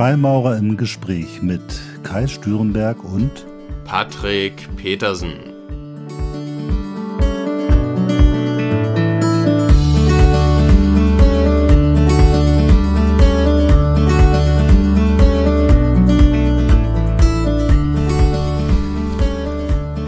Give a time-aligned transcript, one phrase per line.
[0.00, 1.60] Freimaurer im Gespräch mit
[2.04, 3.44] Kai Stürenberg und
[3.84, 5.34] Patrick Petersen.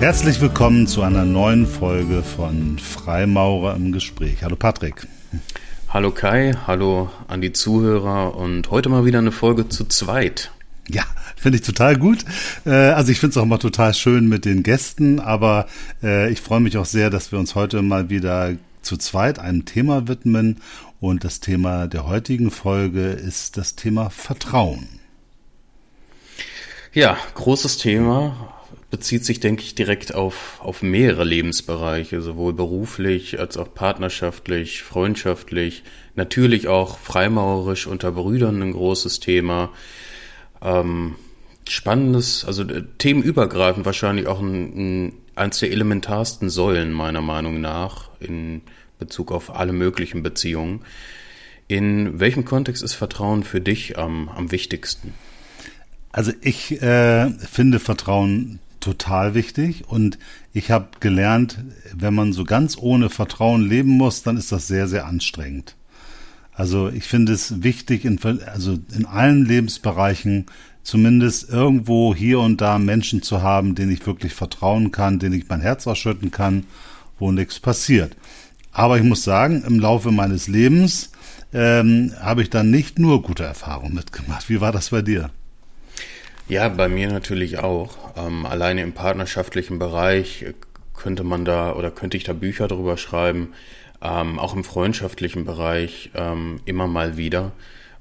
[0.01, 4.43] Herzlich willkommen zu einer neuen Folge von Freimaurer im Gespräch.
[4.43, 5.07] Hallo Patrick.
[5.93, 10.51] Hallo Kai, hallo an die Zuhörer und heute mal wieder eine Folge zu zweit.
[10.89, 11.03] Ja,
[11.37, 12.25] finde ich total gut.
[12.65, 15.67] Äh, also ich finde es auch mal total schön mit den Gästen, aber
[16.03, 19.67] äh, ich freue mich auch sehr, dass wir uns heute mal wieder zu zweit einem
[19.67, 20.63] Thema widmen.
[20.99, 24.89] Und das Thema der heutigen Folge ist das Thema Vertrauen.
[26.95, 28.55] Ja, großes Thema
[28.93, 35.83] bezieht sich, denke ich, direkt auf, auf mehrere Lebensbereiche, sowohl beruflich als auch partnerschaftlich, freundschaftlich,
[36.15, 39.71] natürlich auch freimaurerisch unter Brüdern ein großes Thema.
[40.61, 41.15] Ähm,
[41.67, 48.11] spannendes, also äh, themenübergreifend wahrscheinlich auch ein, ein, eins der elementarsten Säulen meiner Meinung nach
[48.21, 48.61] in
[48.99, 50.83] Bezug auf alle möglichen Beziehungen.
[51.67, 55.15] In welchem Kontext ist Vertrauen für dich am, am wichtigsten?
[56.11, 60.19] Also ich äh, finde Vertrauen total wichtig und
[60.53, 61.59] ich habe gelernt,
[61.95, 65.77] wenn man so ganz ohne Vertrauen leben muss, dann ist das sehr, sehr anstrengend.
[66.53, 70.47] Also ich finde es wichtig, in, also in allen Lebensbereichen
[70.83, 75.49] zumindest irgendwo hier und da Menschen zu haben, denen ich wirklich vertrauen kann, denen ich
[75.49, 76.65] mein Herz ausschütten kann,
[77.19, 78.17] wo nichts passiert.
[78.73, 81.13] Aber ich muss sagen, im Laufe meines Lebens
[81.53, 84.49] ähm, habe ich dann nicht nur gute Erfahrungen mitgemacht.
[84.49, 85.31] Wie war das bei dir?
[86.49, 87.97] Ja, bei mir natürlich auch.
[88.17, 90.45] Ähm, alleine im partnerschaftlichen Bereich
[90.95, 93.55] könnte man da oder könnte ich da Bücher drüber schreiben.
[94.03, 97.53] Ähm, auch im freundschaftlichen Bereich ähm, immer mal wieder.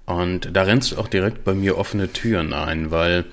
[0.06, 3.26] Und da rennst du auch direkt bei mir offene Türen ein, weil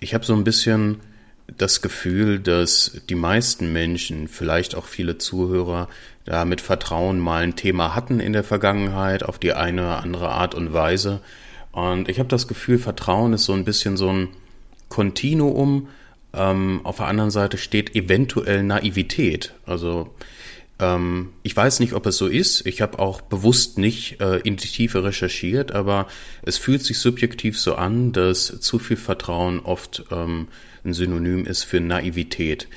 [0.00, 1.00] ich habe so ein bisschen
[1.46, 5.88] das Gefühl, dass die meisten Menschen, vielleicht auch viele Zuhörer,
[6.24, 10.30] da mit Vertrauen mal ein Thema hatten in der Vergangenheit auf die eine oder andere
[10.30, 11.20] Art und Weise
[11.72, 14.28] und ich habe das Gefühl, Vertrauen ist so ein bisschen so ein
[14.88, 15.88] Kontinuum.
[16.34, 19.54] Ähm, auf der anderen Seite steht eventuell Naivität.
[19.66, 20.14] Also
[20.78, 22.66] ähm, ich weiß nicht, ob es so ist.
[22.66, 26.08] Ich habe auch bewusst nicht äh, in die Tiefe recherchiert, aber
[26.42, 30.48] es fühlt sich subjektiv so an, dass zu viel Vertrauen oft ähm,
[30.84, 32.68] ein Synonym ist für Naivität.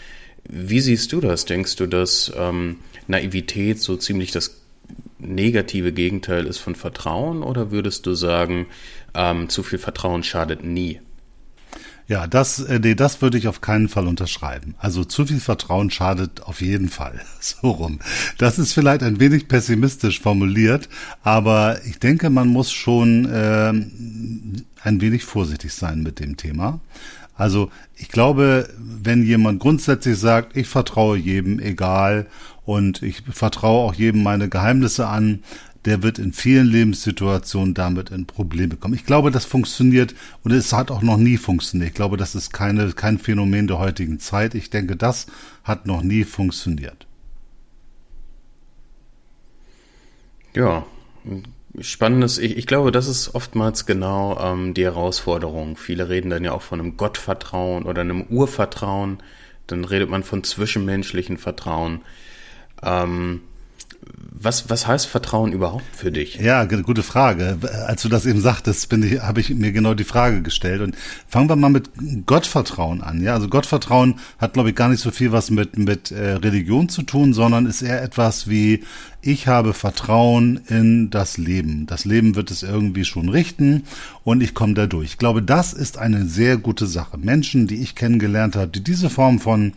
[0.47, 1.45] Wie siehst du das?
[1.45, 4.61] Denkst du, dass ähm, Naivität so ziemlich das
[5.17, 8.67] negative Gegenteil ist von Vertrauen oder würdest du sagen,
[9.13, 10.99] ähm, zu viel Vertrauen schadet nie?
[12.07, 14.75] Ja, das, äh, nee, das würde ich auf keinen Fall unterschreiben.
[14.77, 17.21] Also zu viel Vertrauen schadet auf jeden Fall.
[17.39, 17.99] So rum.
[18.37, 20.89] Das ist vielleicht ein wenig pessimistisch formuliert,
[21.23, 26.79] aber ich denke, man muss schon äh, ein wenig vorsichtig sein mit dem Thema.
[27.35, 32.27] Also ich glaube, wenn jemand grundsätzlich sagt, ich vertraue jedem, egal,
[32.65, 35.43] und ich vertraue auch jedem meine Geheimnisse an,
[35.85, 38.95] der wird in vielen Lebenssituationen damit in Probleme kommen.
[38.95, 41.89] Ich glaube, das funktioniert und es hat auch noch nie funktioniert.
[41.89, 44.55] Ich glaube, das ist keine, kein Phänomen der heutigen Zeit.
[44.55, 45.27] Ich denke, das
[45.63, 47.05] hat noch nie funktioniert.
[50.55, 50.85] Ja,
[51.79, 52.39] spannendes.
[52.39, 55.77] Ich, ich glaube, das ist oftmals genau ähm, die Herausforderung.
[55.77, 59.19] Viele reden dann ja auch von einem Gottvertrauen oder einem Urvertrauen.
[59.67, 62.01] Dann redet man von zwischenmenschlichen Vertrauen.
[62.83, 63.41] Ähm,
[64.37, 66.35] was, was heißt Vertrauen überhaupt für dich?
[66.35, 67.57] Ja, gute Frage.
[67.87, 70.81] Als du das eben sagtest, bin ich, habe ich mir genau die Frage gestellt.
[70.81, 70.95] Und
[71.27, 71.89] fangen wir mal mit
[72.25, 73.21] Gottvertrauen an.
[73.23, 76.89] Ja, also Gottvertrauen hat, glaube ich, gar nicht so viel was mit, mit äh, Religion
[76.89, 78.83] zu tun, sondern ist eher etwas wie,
[79.21, 81.87] ich habe Vertrauen in das Leben.
[81.87, 83.83] Das Leben wird es irgendwie schon richten
[84.23, 85.11] und ich komme da durch.
[85.11, 87.17] Ich glaube, das ist eine sehr gute Sache.
[87.17, 89.73] Menschen, die ich kennengelernt habe, die diese Form von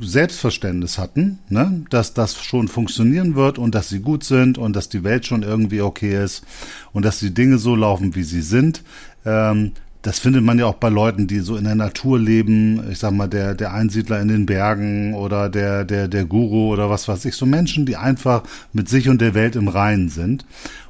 [0.00, 4.88] Selbstverständnis hatten, ne, dass das schon funktionieren wird und dass sie gut sind und dass
[4.88, 6.44] die Welt schon irgendwie okay ist
[6.92, 8.82] und dass die Dinge so laufen, wie sie sind.
[9.24, 9.72] Ähm,
[10.02, 12.90] das findet man ja auch bei Leuten, die so in der Natur leben.
[12.90, 16.88] Ich sag mal, der, der Einsiedler in den Bergen oder der, der, der Guru oder
[16.88, 17.34] was weiß ich.
[17.34, 20.46] So Menschen, die einfach mit sich und der Welt im Reinen sind.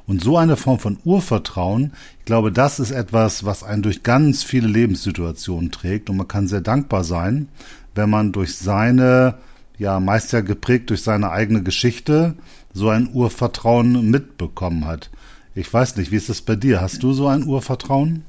[0.07, 4.43] Und so eine Form von Urvertrauen, ich glaube, das ist etwas, was einen durch ganz
[4.43, 6.09] viele Lebenssituationen trägt.
[6.09, 7.49] Und man kann sehr dankbar sein,
[7.95, 9.35] wenn man durch seine,
[9.77, 12.35] ja, meist ja geprägt durch seine eigene Geschichte,
[12.73, 15.09] so ein Urvertrauen mitbekommen hat.
[15.55, 16.81] Ich weiß nicht, wie ist es bei dir?
[16.81, 18.23] Hast du so ein Urvertrauen?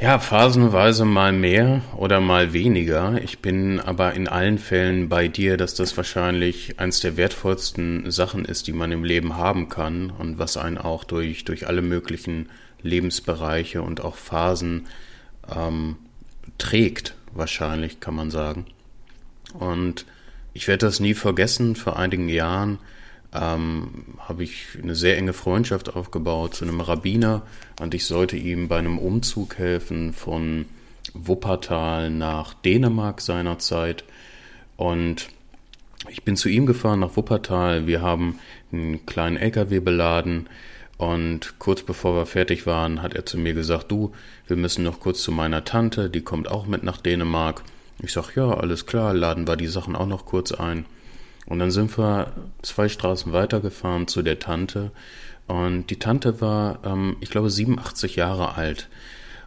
[0.00, 3.20] Ja, phasenweise mal mehr oder mal weniger.
[3.22, 8.46] Ich bin aber in allen Fällen bei dir, dass das wahrscheinlich eins der wertvollsten Sachen
[8.46, 12.48] ist, die man im Leben haben kann und was einen auch durch, durch alle möglichen
[12.80, 14.86] Lebensbereiche und auch Phasen
[15.54, 15.96] ähm,
[16.56, 18.66] trägt, wahrscheinlich kann man sagen.
[19.54, 20.06] Und
[20.52, 21.76] ich werde das nie vergessen.
[21.76, 22.78] Vor einigen Jahren
[23.32, 27.42] ähm, habe ich eine sehr enge Freundschaft aufgebaut zu einem Rabbiner
[27.80, 30.66] und ich sollte ihm bei einem Umzug helfen von
[31.14, 34.04] Wuppertal nach Dänemark seinerzeit.
[34.76, 35.28] Und
[36.08, 37.86] ich bin zu ihm gefahren nach Wuppertal.
[37.86, 38.38] Wir haben
[38.72, 40.48] einen kleinen LKW beladen
[41.00, 44.12] und kurz bevor wir fertig waren, hat er zu mir gesagt, du,
[44.46, 47.62] wir müssen noch kurz zu meiner Tante, die kommt auch mit nach Dänemark.
[48.02, 50.84] Ich sag, ja, alles klar, laden wir die Sachen auch noch kurz ein.
[51.46, 54.90] Und dann sind wir zwei Straßen weitergefahren zu der Tante.
[55.46, 58.90] Und die Tante war, ähm, ich glaube, 87 Jahre alt.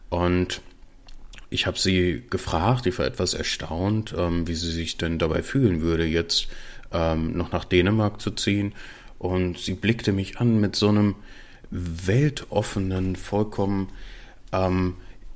[0.10, 0.60] Und
[1.52, 5.82] ich habe sie gefragt, ich war etwas erstaunt, ähm, wie sie sich denn dabei fühlen
[5.82, 6.48] würde, jetzt
[6.92, 8.74] ähm, noch nach Dänemark zu ziehen.
[9.20, 11.14] Und sie blickte mich an mit so einem
[11.74, 13.90] weltoffenen, vollkommen
[14.52, 14.96] ähm,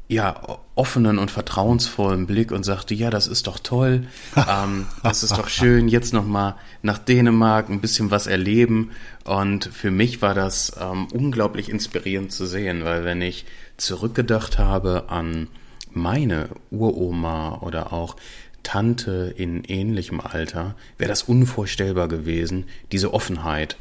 [0.09, 5.37] ja, offenen und vertrauensvollen Blick und sagte, ja, das ist doch toll, ähm, das ist
[5.37, 8.91] doch schön, jetzt nochmal nach Dänemark ein bisschen was erleben.
[9.25, 13.45] Und für mich war das ähm, unglaublich inspirierend zu sehen, weil wenn ich
[13.75, 15.49] zurückgedacht habe an
[15.91, 18.15] meine Uroma oder auch
[18.63, 23.77] Tante in ähnlichem Alter, wäre das unvorstellbar gewesen, diese Offenheit.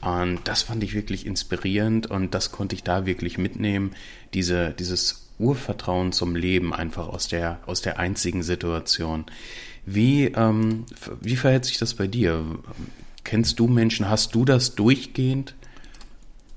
[0.00, 3.92] Und das fand ich wirklich inspirierend und das konnte ich da wirklich mitnehmen,
[4.32, 9.24] diese, dieses Urvertrauen zum Leben einfach aus der, aus der einzigen Situation.
[9.86, 10.84] Wie, ähm,
[11.20, 12.44] wie verhält sich das bei dir?
[13.24, 14.08] Kennst du Menschen?
[14.08, 15.54] Hast du das durchgehend?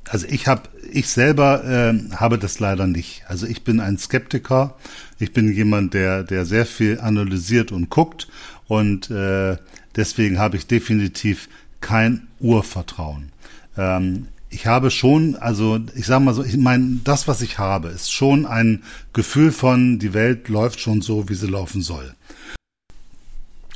[0.09, 3.23] Also ich habe, ich selber äh, habe das leider nicht.
[3.27, 4.75] Also ich bin ein Skeptiker.
[5.19, 8.27] Ich bin jemand, der, der sehr viel analysiert und guckt
[8.67, 9.57] und äh,
[9.95, 11.49] deswegen habe ich definitiv
[11.81, 13.31] kein Urvertrauen.
[13.77, 17.87] Ähm, ich habe schon, also ich sage mal so, ich meine, das, was ich habe,
[17.87, 18.83] ist schon ein
[19.13, 22.13] Gefühl von, die Welt läuft schon so, wie sie laufen soll.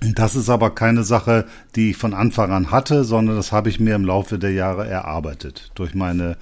[0.02, 3.80] Das ist aber keine Sache, die ich von Anfang an hatte, sondern das habe ich
[3.80, 5.72] mir im Laufe der Jahre erarbeitet.
[5.76, 6.36] Durch meine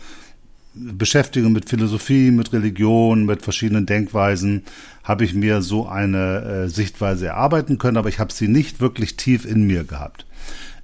[0.73, 4.63] Beschäftigung mit Philosophie, mit Religion, mit verschiedenen Denkweisen
[5.03, 9.15] habe ich mir so eine äh, Sichtweise erarbeiten können, aber ich habe sie nicht wirklich
[9.15, 10.25] tief in mir gehabt.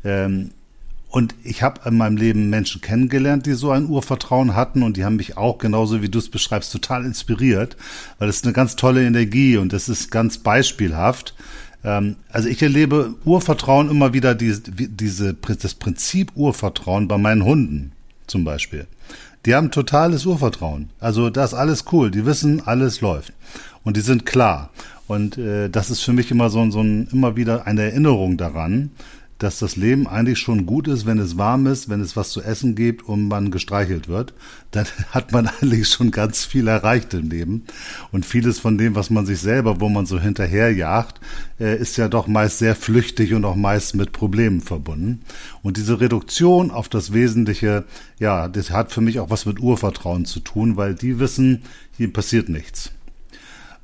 [0.04, 0.52] Ähm,
[1.10, 5.06] und ich habe in meinem Leben Menschen kennengelernt, die so ein Urvertrauen hatten und die
[5.06, 7.78] haben mich auch, genauso wie du es beschreibst, total inspiriert,
[8.20, 11.34] weil das ist eine ganz tolle Energie und das ist ganz beispielhaft.
[11.84, 17.92] Ähm, also ich erlebe Urvertrauen immer wieder, diese, diese, das Prinzip Urvertrauen bei meinen Hunden
[18.28, 18.86] zum Beispiel.
[19.46, 20.90] Die haben totales Urvertrauen.
[21.00, 22.12] Also da ist alles cool.
[22.12, 23.34] Die wissen, alles läuft.
[23.84, 24.70] Und die sind klar.
[25.08, 28.92] Und äh, das ist für mich immer so, so ein, immer wieder eine Erinnerung daran,
[29.40, 32.42] dass das Leben eigentlich schon gut ist, wenn es warm ist, wenn es was zu
[32.42, 34.34] essen gibt und man gestreichelt wird,
[34.72, 37.64] dann hat man eigentlich schon ganz viel erreicht im Leben.
[38.12, 41.22] Und vieles von dem, was man sich selber, wo man so hinterherjagt,
[41.60, 45.22] äh, ist ja doch meist sehr flüchtig und auch meist mit Problemen verbunden.
[45.64, 47.86] Und diese Reduktion auf das Wesentliche,
[48.20, 51.64] ja, das hat für mich auch was mit Urvertrauen zu tun, weil die wissen,
[51.98, 52.92] hier passiert nichts.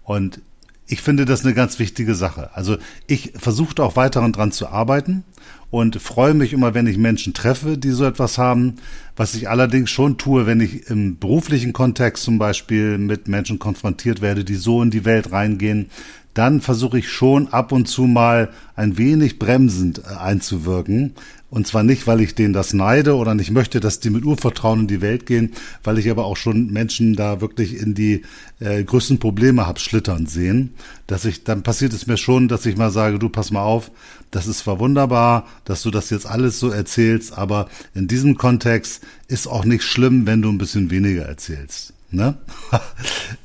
[0.04, 0.42] Und
[0.88, 2.52] ich finde das eine ganz wichtige Sache.
[2.54, 2.78] Also
[3.08, 5.24] ich versuchte auch weiterhin dran zu arbeiten
[5.72, 8.76] und freue mich immer, wenn ich Menschen treffe, die so etwas haben.
[9.16, 14.21] Was ich allerdings schon tue, wenn ich im beruflichen Kontext zum Beispiel mit Menschen konfrontiert
[14.21, 15.90] werde, die so in die Welt reingehen,
[16.36, 21.16] dann versuche ich schon ab und zu mal ein wenig bremsend äh, einzuwirken.
[21.56, 24.81] Und zwar nicht, weil ich denen das neide oder nicht möchte, dass die mit Urvertrauen
[24.81, 25.54] in die Welt gehen,
[25.85, 28.24] weil ich aber auch schon Menschen da wirklich in die
[28.59, 30.74] äh, größten Probleme hab schlittern sehen.
[31.07, 33.90] Dass ich, dann passiert es mir schon, dass ich mal sage, du pass mal auf,
[34.31, 39.02] das ist zwar wunderbar, dass du das jetzt alles so erzählst, aber in diesem Kontext
[39.30, 41.94] ist auch nicht schlimm, wenn du ein bisschen weniger erzählst.
[42.16, 42.36] Ne?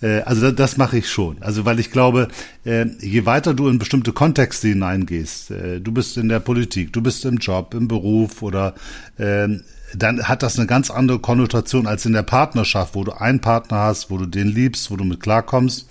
[0.02, 1.42] Äh, also das, mache ich schon.
[1.42, 2.28] Also weil ich glaube,
[2.64, 7.02] äh, je weiter du in bestimmte Kontexte hineingehst, äh, du bist in der Politik, du
[7.02, 8.74] bist im Job, im Beruf oder
[9.18, 9.62] ähm,
[9.94, 13.78] dann hat das eine ganz andere Konnotation als in der Partnerschaft, wo du einen Partner
[13.78, 15.86] hast, wo du den liebst, wo du mit klarkommst.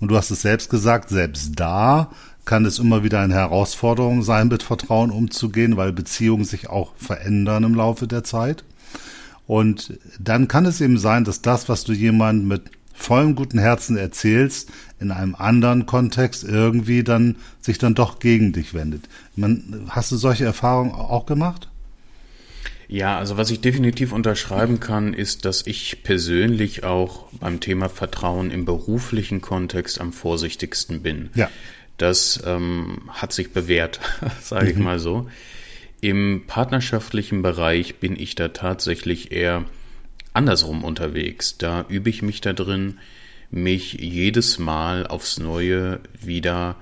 [0.00, 2.10] Und du hast es selbst gesagt, selbst da
[2.44, 7.64] kann es immer wieder eine Herausforderung sein, mit Vertrauen umzugehen, weil Beziehungen sich auch verändern
[7.64, 8.64] im Laufe der Zeit.
[9.46, 12.62] Und dann kann es eben sein, dass das, was du jemand mit
[12.94, 14.70] vollem guten Herzen erzählst,
[15.00, 19.08] in einem anderen Kontext irgendwie dann sich dann doch gegen dich wendet.
[19.36, 21.68] Man, hast du solche Erfahrungen auch gemacht?
[22.86, 28.50] Ja, also was ich definitiv unterschreiben kann, ist, dass ich persönlich auch beim Thema Vertrauen
[28.50, 31.30] im beruflichen Kontext am vorsichtigsten bin.
[31.34, 31.50] Ja.
[31.96, 34.00] Das ähm, hat sich bewährt,
[34.42, 34.84] sage ich mhm.
[34.84, 35.28] mal so.
[36.04, 39.64] Im partnerschaftlichen Bereich bin ich da tatsächlich eher
[40.34, 41.56] andersrum unterwegs.
[41.56, 42.98] Da übe ich mich da drin,
[43.50, 46.76] mich jedes Mal aufs Neue wieder,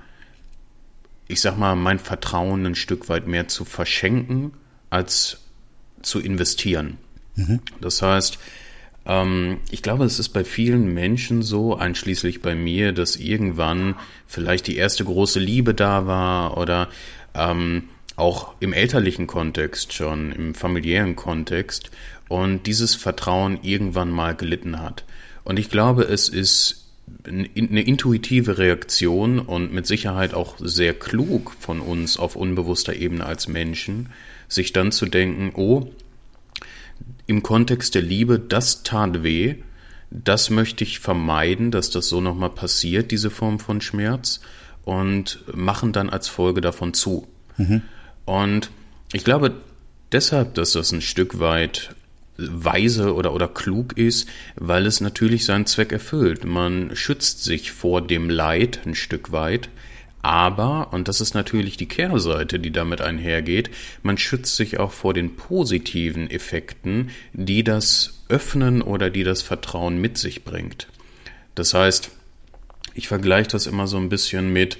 [1.29, 4.51] ich sag mal, mein Vertrauen ein Stück weit mehr zu verschenken,
[4.89, 5.39] als
[6.01, 6.97] zu investieren.
[7.37, 7.61] Mhm.
[7.79, 8.37] Das heißt,
[9.05, 13.95] ähm, ich glaube, es ist bei vielen Menschen so, einschließlich bei mir, dass irgendwann
[14.27, 16.89] vielleicht die erste große Liebe da war oder
[17.33, 17.83] ähm,
[18.15, 21.91] auch im elterlichen Kontext schon, im familiären Kontext
[22.29, 25.03] und dieses Vertrauen irgendwann mal gelitten hat.
[25.43, 26.83] Und ich glaube, es ist
[27.25, 33.47] eine intuitive Reaktion und mit Sicherheit auch sehr klug von uns auf unbewusster Ebene als
[33.47, 34.09] Menschen,
[34.47, 35.91] sich dann zu denken, oh,
[37.25, 39.55] im Kontext der Liebe, das tat weh,
[40.11, 44.41] das möchte ich vermeiden, dass das so nochmal passiert, diese Form von Schmerz,
[44.85, 47.27] und machen dann als Folge davon zu.
[47.57, 47.81] Mhm.
[48.25, 48.69] Und
[49.11, 49.53] ich glaube
[50.11, 51.95] deshalb, dass das ein Stück weit
[52.37, 56.45] weise oder, oder klug ist, weil es natürlich seinen Zweck erfüllt.
[56.45, 59.69] Man schützt sich vor dem Leid ein Stück weit,
[60.23, 63.69] aber, und das ist natürlich die Kehrseite, die damit einhergeht,
[64.03, 69.99] man schützt sich auch vor den positiven Effekten, die das Öffnen oder die das Vertrauen
[69.99, 70.87] mit sich bringt.
[71.55, 72.09] Das heißt,
[72.95, 74.77] ich vergleiche das immer so ein bisschen mit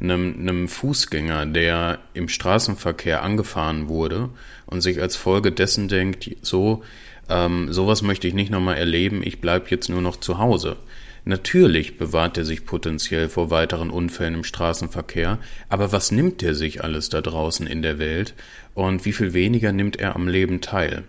[0.00, 4.30] einem, einem Fußgänger, der im Straßenverkehr angefahren wurde
[4.66, 6.82] und sich als Folge dessen denkt, so,
[7.28, 10.76] ähm, sowas möchte ich nicht nochmal erleben, ich bleibe jetzt nur noch zu Hause.
[11.24, 15.38] Natürlich bewahrt er sich potenziell vor weiteren Unfällen im Straßenverkehr,
[15.68, 18.34] aber was nimmt er sich alles da draußen in der Welt
[18.74, 21.02] und wie viel weniger nimmt er am Leben teil?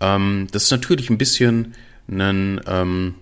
[0.00, 1.74] Ähm, das ist natürlich ein bisschen
[2.08, 3.14] ein ähm,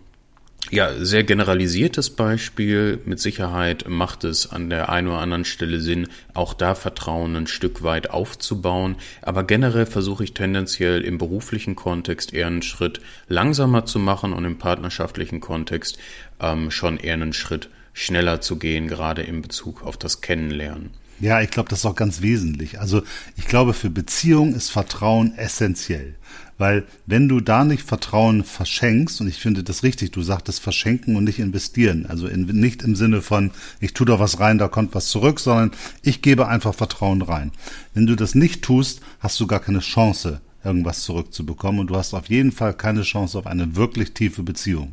[0.71, 3.01] ja, sehr generalisiertes Beispiel.
[3.05, 7.47] Mit Sicherheit macht es an der einen oder anderen Stelle Sinn, auch da Vertrauen ein
[7.47, 8.97] Stück weit aufzubauen.
[9.21, 14.45] Aber generell versuche ich tendenziell im beruflichen Kontext eher einen Schritt langsamer zu machen und
[14.45, 15.99] im partnerschaftlichen Kontext
[16.41, 20.91] ähm, schon eher einen Schritt schneller zu gehen, gerade in Bezug auf das Kennenlernen.
[21.21, 22.81] Ja, ich glaube, das ist auch ganz wesentlich.
[22.81, 23.03] Also
[23.37, 26.17] ich glaube, für Beziehung ist Vertrauen essentiell.
[26.59, 31.17] Weil wenn du da nicht Vertrauen verschenkst, und ich finde das richtig, du sagtest verschenken
[31.17, 32.07] und nicht investieren.
[32.07, 35.41] Also in, nicht im Sinne von, ich tue da was rein, da kommt was zurück,
[35.41, 37.53] sondern ich gebe einfach Vertrauen rein.
[37.95, 42.15] Wenn du das nicht tust, hast du gar keine Chance, irgendwas zurückzubekommen und du hast
[42.15, 44.93] auf jeden Fall keine Chance auf eine wirklich tiefe Beziehung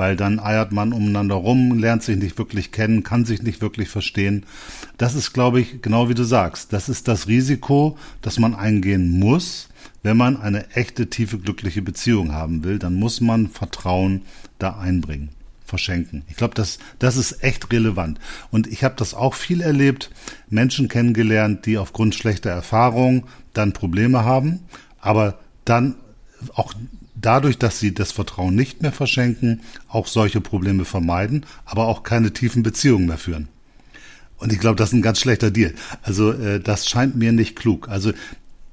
[0.00, 3.90] weil dann eiert man umeinander rum, lernt sich nicht wirklich kennen, kann sich nicht wirklich
[3.90, 4.46] verstehen.
[4.96, 9.18] Das ist, glaube ich, genau wie du sagst, das ist das Risiko, das man eingehen
[9.18, 9.68] muss,
[10.02, 14.22] wenn man eine echte, tiefe, glückliche Beziehung haben will, dann muss man Vertrauen
[14.58, 15.30] da einbringen,
[15.64, 16.22] verschenken.
[16.28, 18.18] Ich glaube, das, das ist echt relevant.
[18.50, 20.10] Und ich habe das auch viel erlebt,
[20.48, 24.60] Menschen kennengelernt, die aufgrund schlechter Erfahrungen dann Probleme haben,
[25.00, 25.96] aber dann
[26.54, 26.72] auch
[27.14, 32.32] dadurch, dass sie das Vertrauen nicht mehr verschenken, auch solche Probleme vermeiden, aber auch keine
[32.32, 33.48] tiefen Beziehungen mehr führen.
[34.38, 35.74] Und ich glaube, das ist ein ganz schlechter Deal.
[36.02, 37.88] Also äh, das scheint mir nicht klug.
[37.90, 38.12] Also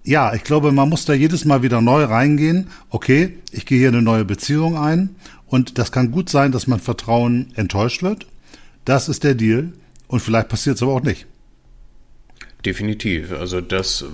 [0.08, 2.68] ja, ich glaube, man muss da jedes Mal wieder neu reingehen.
[2.90, 5.16] Okay, ich gehe hier eine neue Beziehung ein
[5.48, 8.26] und das kann gut sein, dass mein Vertrauen enttäuscht wird.
[8.86, 9.74] Das ist der Deal
[10.08, 11.26] und vielleicht passiert es aber auch nicht.
[12.66, 13.34] Definitiv.
[13.34, 14.06] Also das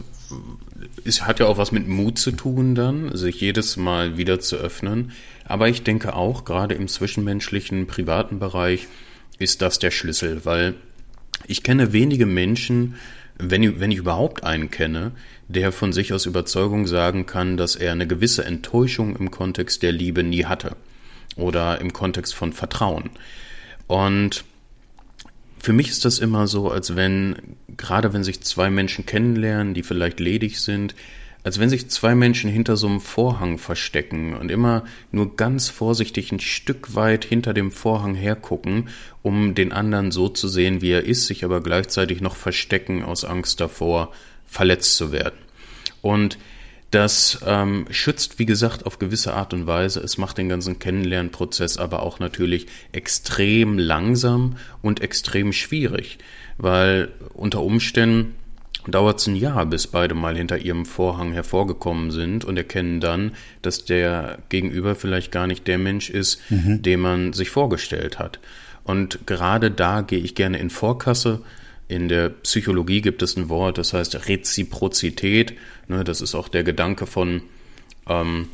[1.06, 4.56] es hat ja auch was mit Mut zu tun dann, sich jedes Mal wieder zu
[4.56, 5.12] öffnen.
[5.46, 8.88] Aber ich denke auch, gerade im zwischenmenschlichen, privaten Bereich
[9.38, 10.74] ist das der Schlüssel, weil
[11.46, 12.96] ich kenne wenige Menschen,
[13.52, 15.12] wenn ich, wenn ich überhaupt einen kenne,
[15.48, 19.92] der von sich aus Überzeugung sagen kann, dass er eine gewisse Enttäuschung im Kontext der
[19.92, 20.76] Liebe nie hatte
[21.36, 23.10] oder im Kontext von Vertrauen.
[23.88, 24.44] Und
[25.60, 27.36] für mich ist das immer so, als wenn,
[27.78, 30.96] gerade wenn sich zwei Menschen kennenlernen, die vielleicht ledig sind,
[31.44, 36.32] als wenn sich zwei Menschen hinter so einem Vorhang verstecken und immer nur ganz vorsichtig
[36.32, 38.90] ein Stück weit hinter dem Vorhang hergucken,
[39.22, 43.26] um den anderen so zu sehen, wie er ist, sich aber gleichzeitig noch verstecken aus
[43.26, 44.12] Angst davor,
[44.48, 45.38] verletzt zu werden.
[46.02, 46.38] Und
[46.92, 50.00] das ähm, schützt, wie gesagt, auf gewisse Art und Weise.
[50.00, 56.20] Es macht den ganzen Kennenlernprozess aber auch natürlich extrem langsam und extrem schwierig,
[56.58, 58.36] weil unter Umständen
[58.88, 63.32] dauert es ein Jahr, bis beide mal hinter ihrem Vorhang hervorgekommen sind und erkennen dann,
[63.62, 66.82] dass der Gegenüber vielleicht gar nicht der Mensch ist, mhm.
[66.82, 68.40] den man sich vorgestellt hat.
[68.84, 71.42] Und gerade da gehe ich gerne in Vorkasse,
[71.88, 75.54] in der Psychologie gibt es ein Wort, das heißt Reziprozität.
[75.88, 77.44] Ne, das ist auch der Gedanke von
[78.08, 78.48] ähm,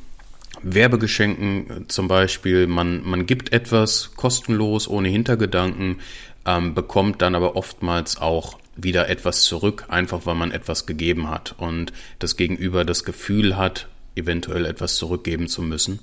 [0.61, 2.67] Werbegeschenken zum Beispiel.
[2.67, 5.97] Man, man gibt etwas kostenlos, ohne Hintergedanken,
[6.45, 11.55] ähm, bekommt dann aber oftmals auch wieder etwas zurück, einfach weil man etwas gegeben hat
[11.57, 15.99] und das Gegenüber das Gefühl hat, eventuell etwas zurückgeben zu müssen.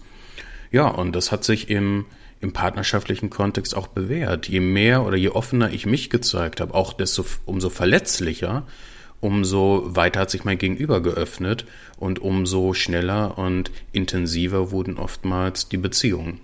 [0.71, 2.06] Ja, und das hat sich im,
[2.40, 4.49] im partnerschaftlichen Kontext auch bewährt.
[4.49, 8.66] Je mehr oder je offener ich mich gezeigt habe, auch desto umso verletzlicher,
[9.21, 11.66] umso weiter hat sich mein Gegenüber geöffnet
[11.99, 16.40] und umso schneller und intensiver wurden oftmals die Beziehungen.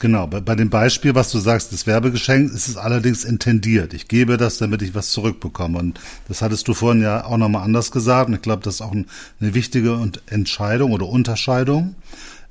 [0.00, 3.94] Genau, bei, bei dem Beispiel, was du sagst, das Werbegeschenk, ist es allerdings intendiert.
[3.94, 5.78] Ich gebe das, damit ich was zurückbekomme.
[5.78, 8.28] Und das hattest du vorhin ja auch nochmal anders gesagt.
[8.28, 9.06] Und ich glaube, das ist auch ein,
[9.40, 11.96] eine wichtige Entscheidung oder Unterscheidung.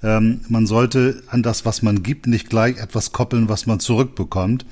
[0.03, 4.65] Ähm, man sollte an das, was man gibt, nicht gleich etwas koppeln, was man zurückbekommt,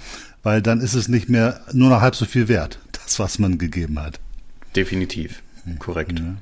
[0.44, 3.58] weil dann ist es nicht mehr nur noch halb so viel wert, das, was man
[3.58, 4.20] gegeben hat.
[4.76, 5.42] Definitiv,
[5.80, 6.20] korrekt.
[6.20, 6.36] Ja.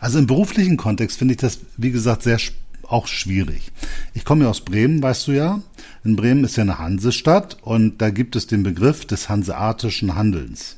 [0.00, 2.38] Also im beruflichen Kontext finde ich das, wie gesagt, sehr
[2.90, 3.72] auch schwierig.
[4.14, 5.60] Ich komme ja aus Bremen, weißt du ja.
[6.04, 10.76] In Bremen ist ja eine Hansestadt und da gibt es den Begriff des hanseatischen Handelns.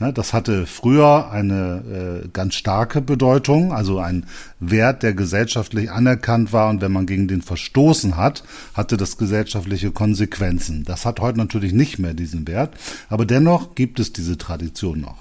[0.00, 4.26] Ne, das hatte früher eine äh, ganz starke Bedeutung, also ein
[4.60, 9.90] Wert, der gesellschaftlich anerkannt war und wenn man gegen den verstoßen hat, hatte das gesellschaftliche
[9.90, 10.84] Konsequenzen.
[10.84, 12.76] Das hat heute natürlich nicht mehr diesen Wert,
[13.08, 15.18] aber dennoch gibt es diese Tradition noch.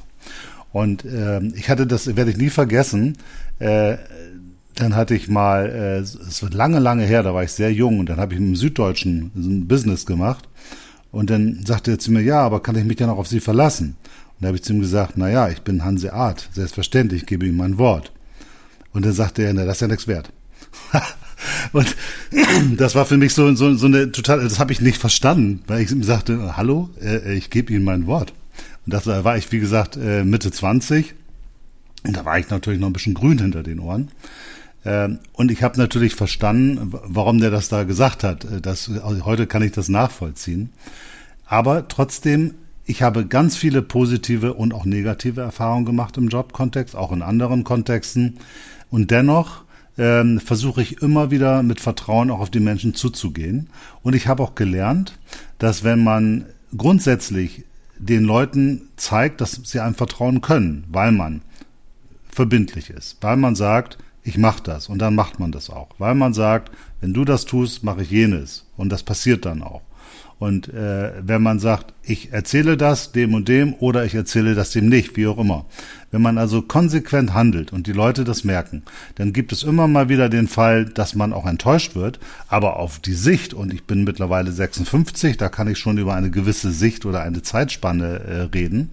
[0.72, 3.18] Und äh, ich hatte das, werde ich nie vergessen,
[3.58, 3.98] äh,
[4.80, 8.00] dann hatte ich mal, äh, es wird lange, lange her, da war ich sehr jung
[8.00, 10.48] und dann habe ich im Süddeutschen ein Business gemacht
[11.12, 13.40] und dann sagte er zu mir, ja, aber kann ich mich ja noch auf Sie
[13.40, 13.96] verlassen?
[14.06, 17.46] Und da habe ich zu ihm gesagt, na ja, ich bin Hanseat, selbstverständlich, ich gebe
[17.48, 18.12] ihm mein Wort.
[18.94, 20.32] Und dann sagte er, na, das ist ja nichts wert.
[21.72, 21.96] und
[22.78, 25.82] das war für mich so, so, so eine total, das habe ich nicht verstanden, weil
[25.82, 28.34] ich ihm sagte, hallo, äh, ich gebe Ihnen mein Wort.
[28.86, 31.16] Und das war ich, wie gesagt, äh, Mitte 20.
[32.06, 34.10] Und da war ich natürlich noch ein bisschen grün hinter den Ohren.
[34.88, 38.46] Ähm, und ich habe natürlich verstanden, warum der das da gesagt hat.
[38.46, 40.70] Äh, das, also heute kann ich das nachvollziehen.
[41.46, 42.53] Aber trotzdem,
[42.86, 47.65] ich habe ganz viele positive und auch negative Erfahrungen gemacht im Jobkontext, auch in anderen
[47.65, 48.38] Kontexten.
[48.89, 49.65] Und dennoch
[49.98, 53.69] ähm, versuche ich immer wieder mit Vertrauen auch auf die Menschen zuzugehen.
[54.04, 55.19] Und ich habe auch gelernt,
[55.60, 56.45] dass wenn man
[56.78, 57.65] grundsätzlich
[58.00, 61.41] den Leuten zeigt, dass sie einem vertrauen können, weil man
[62.30, 63.97] verbindlich ist, weil man sagt,
[64.28, 67.46] ich mache das und dann macht man das auch, weil man sagt, wenn du das
[67.46, 69.82] tust, mache ich jenes und das passiert dann auch.
[70.38, 74.72] Und äh, wenn man sagt, ich erzähle das dem und dem oder ich erzähle das
[74.72, 75.66] dem nicht, wie auch immer.
[76.10, 78.84] Wenn man also konsequent handelt und die Leute das merken,
[79.15, 82.20] dann gibt es immer mal wieder den Fall, dass man auch enttäuscht wird.
[82.48, 86.32] Aber auf die Sicht, und ich bin mittlerweile 56, da kann ich schon über eine
[86.32, 88.91] gewisse Sicht oder eine Zeitspanne äh, reden.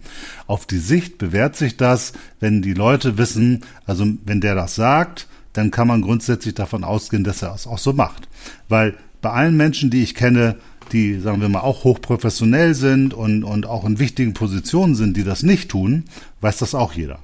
[0.49, 5.29] Auf die Sicht bewährt sich das, wenn die Leute wissen, also wenn der das sagt,
[5.53, 8.29] dann kann man grundsätzlich davon ausgehen, dass er es auch so macht.
[8.69, 10.57] Weil bei allen Menschen, die ich kenne,
[10.93, 15.25] die, sagen wir mal, auch hochprofessionell sind und, und auch in wichtigen Positionen sind, die
[15.25, 16.05] das nicht tun,
[16.41, 17.19] weiß das auch jeder.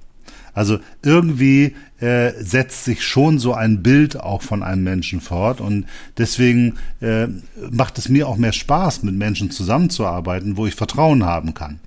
[0.53, 5.87] Also irgendwie äh, setzt sich schon so ein Bild auch von einem Menschen fort und
[6.19, 7.29] deswegen äh,
[7.71, 11.81] macht es mir auch mehr Spaß, mit Menschen zusammenzuarbeiten, wo ich Vertrauen haben kann.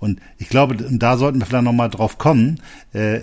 [0.00, 2.60] Und ich glaube, da sollten wir vielleicht nochmal drauf kommen.
[2.92, 3.20] Äh,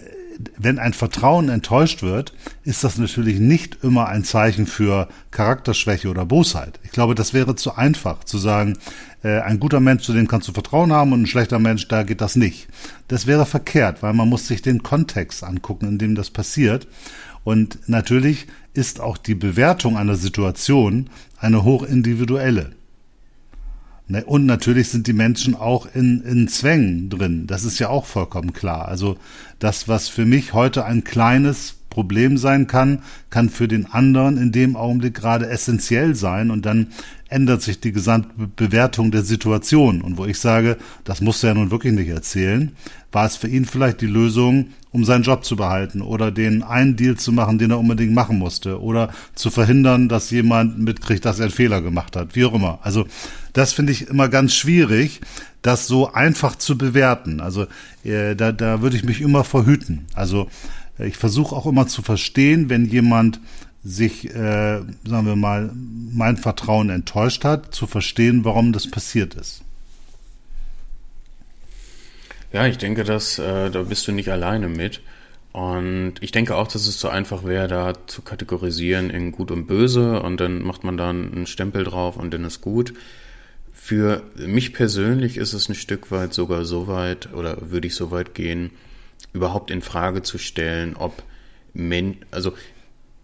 [0.58, 6.26] wenn ein Vertrauen enttäuscht wird, ist das natürlich nicht immer ein Zeichen für Charakterschwäche oder
[6.26, 6.80] Bosheit.
[6.84, 8.78] Ich glaube, das wäre zu einfach zu sagen,
[9.24, 12.04] äh, ein guter Mensch, zu dem kannst du Vertrauen haben und ein schlechter Mensch, da
[12.04, 12.68] geht das nicht.
[13.08, 16.88] Das wäre verkehrt, weil man muss sich den Kontext angucken, in dem das passiert.
[17.44, 22.72] Und natürlich ist auch die Bewertung einer Situation eine hochindividuelle.
[24.08, 27.48] Ne, und natürlich sind die Menschen auch in, in Zwängen drin.
[27.48, 28.88] Das ist ja auch vollkommen klar.
[28.88, 29.18] Also
[29.58, 34.52] das, was für mich heute ein kleines Problem sein kann, kann für den anderen in
[34.52, 36.88] dem Augenblick gerade essentiell sein und dann
[37.36, 40.02] ändert sich die Gesamtbewertung der Situation.
[40.02, 42.72] Und wo ich sage, das musst du ja nun wirklich nicht erzählen,
[43.12, 46.96] war es für ihn vielleicht die Lösung, um seinen Job zu behalten oder den einen
[46.96, 51.40] Deal zu machen, den er unbedingt machen musste oder zu verhindern, dass jemand mitkriegt, dass
[51.40, 52.80] er einen Fehler gemacht hat, wie auch immer.
[52.84, 53.06] Also
[53.52, 55.20] das finde ich immer ganz schwierig,
[55.62, 57.42] das so einfach zu bewerten.
[57.42, 57.68] Also
[58.06, 60.06] äh, da, da würde ich mich immer verhüten.
[60.14, 60.48] Also
[60.98, 63.42] äh, ich versuche auch immer zu verstehen, wenn jemand
[63.86, 69.62] sich, äh, sagen wir mal, mein Vertrauen enttäuscht hat, zu verstehen, warum das passiert ist.
[72.52, 75.02] Ja, ich denke, dass äh, da bist du nicht alleine mit.
[75.52, 79.68] Und ich denke auch, dass es so einfach wäre, da zu kategorisieren in gut und
[79.68, 82.94] böse und dann macht man da einen Stempel drauf und dann ist gut.
[83.72, 88.12] Für mich persönlich ist es ein Stück weit sogar so weit oder würde ich so
[88.12, 88.72] weit gehen,
[89.32, 91.24] überhaupt in Frage zu stellen, ob
[91.74, 92.54] Men also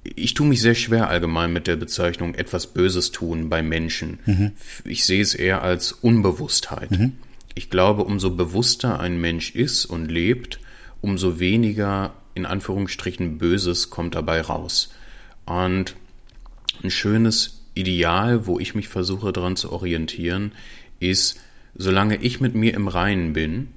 [0.04, 4.20] ich tue mich sehr schwer allgemein mit der Bezeichnung etwas Böses tun bei Menschen.
[4.26, 4.52] Mhm.
[4.84, 6.92] Ich sehe es eher als Unbewusstheit.
[6.92, 7.14] Mhm
[7.56, 10.60] ich glaube, umso bewusster ein Mensch ist und lebt,
[11.02, 14.94] umso weniger in Anführungsstrichen Böses kommt dabei raus.
[15.46, 15.96] Und
[16.84, 20.54] ein schönes Ideal, wo ich mich versuche daran zu orientieren,
[21.00, 21.40] ist,
[21.76, 23.70] solange ich mit mir im Reinen bin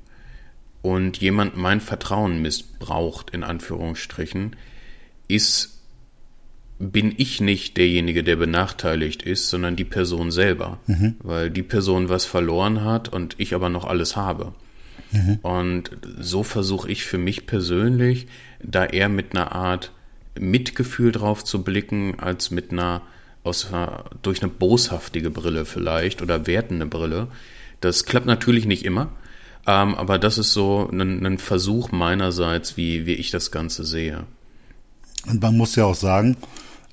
[0.82, 4.56] und jemand mein Vertrauen missbraucht, in Anführungsstrichen,
[5.26, 5.80] ist
[6.92, 10.78] bin ich nicht derjenige, der benachteiligt ist, sondern die Person selber.
[10.86, 11.16] Mhm.
[11.22, 14.52] Weil die Person was verloren hat und ich aber noch alles habe.
[15.12, 15.38] Mhm.
[15.42, 18.26] Und so versuche ich für mich persönlich,
[18.62, 19.92] da eher mit einer Art
[20.38, 23.02] Mitgefühl drauf zu blicken, als mit einer,
[23.44, 23.70] aus,
[24.22, 27.28] durch eine boshaftige Brille vielleicht oder wertende Brille.
[27.80, 29.12] Das klappt natürlich nicht immer,
[29.66, 34.24] ähm, aber das ist so ein, ein Versuch meinerseits, wie, wie ich das Ganze sehe.
[35.26, 36.36] Und man muss ja auch sagen,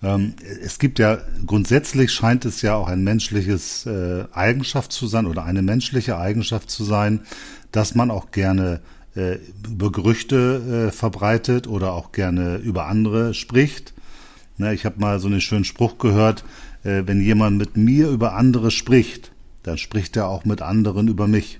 [0.03, 0.33] ähm,
[0.63, 5.45] es gibt ja grundsätzlich scheint es ja auch ein menschliches äh, Eigenschaft zu sein oder
[5.45, 7.21] eine menschliche Eigenschaft zu sein,
[7.71, 8.81] dass man auch gerne
[9.15, 9.37] äh,
[9.67, 13.93] über Gerüchte äh, verbreitet oder auch gerne über andere spricht.
[14.57, 16.43] Ne, ich habe mal so einen schönen Spruch gehört,
[16.83, 19.31] äh, wenn jemand mit mir über andere spricht,
[19.63, 21.59] dann spricht er auch mit anderen über mich.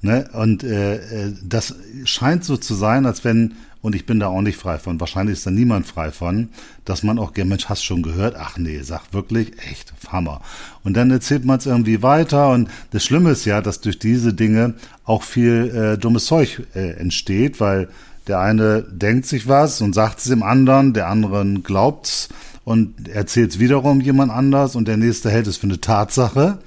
[0.00, 0.28] Ne?
[0.32, 4.40] Und äh, äh das scheint so zu sein, als wenn und ich bin da auch
[4.40, 5.00] nicht frei von.
[5.00, 6.48] Wahrscheinlich ist da niemand frei von,
[6.84, 8.36] dass man auch, ja Mensch, hast schon gehört?
[8.38, 10.40] Ach nee, sag wirklich, echt, Hammer.
[10.84, 14.32] Und dann erzählt man es irgendwie weiter und das Schlimme ist ja, dass durch diese
[14.32, 17.88] Dinge auch viel äh, dummes Zeug äh, entsteht, weil
[18.28, 22.28] der eine denkt sich was und sagt es dem anderen, der anderen glaubt's
[22.64, 26.58] und erzählt es wiederum jemand anders und der nächste hält es für eine Tatsache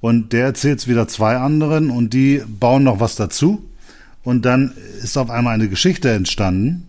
[0.00, 3.62] und der erzählt es wieder zwei anderen und die bauen noch was dazu
[4.24, 6.88] und dann ist auf einmal eine Geschichte entstanden,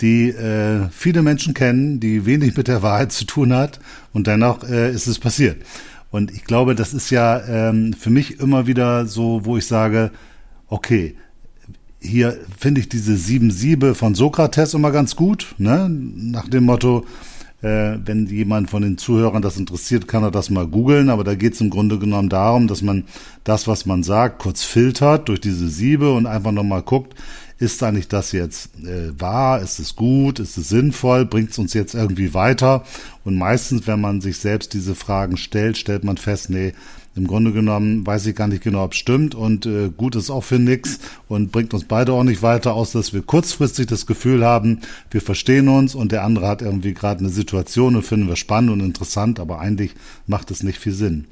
[0.00, 3.80] die äh, viele Menschen kennen, die wenig mit der Wahrheit zu tun hat.
[4.12, 5.62] Und dennoch äh, ist es passiert.
[6.10, 10.12] Und ich glaube, das ist ja ähm, für mich immer wieder so, wo ich sage,
[10.68, 11.16] okay,
[11.98, 15.88] hier finde ich diese sieben Siebe von Sokrates immer ganz gut, ne?
[15.90, 17.04] nach dem Motto,
[17.62, 21.08] wenn jemand von den Zuhörern das interessiert, kann er das mal googeln.
[21.08, 23.04] Aber da geht es im Grunde genommen darum, dass man
[23.44, 27.14] das, was man sagt, kurz filtert durch diese Siebe und einfach nochmal guckt,
[27.58, 29.62] ist eigentlich das jetzt äh, wahr?
[29.62, 30.40] Ist es gut?
[30.40, 31.24] Ist es sinnvoll?
[31.24, 32.84] Bringt es uns jetzt irgendwie weiter?
[33.24, 36.74] Und meistens, wenn man sich selbst diese Fragen stellt, stellt man fest, nee,
[37.16, 40.30] im Grunde genommen weiß ich gar nicht genau, ob es stimmt und äh, gut ist
[40.30, 40.98] auch für nix
[41.28, 45.22] und bringt uns beide auch nicht weiter, außer dass wir kurzfristig das Gefühl haben, wir
[45.22, 48.80] verstehen uns und der andere hat irgendwie gerade eine Situation und finden wir spannend und
[48.80, 49.94] interessant, aber eigentlich
[50.26, 51.26] macht es nicht viel Sinn.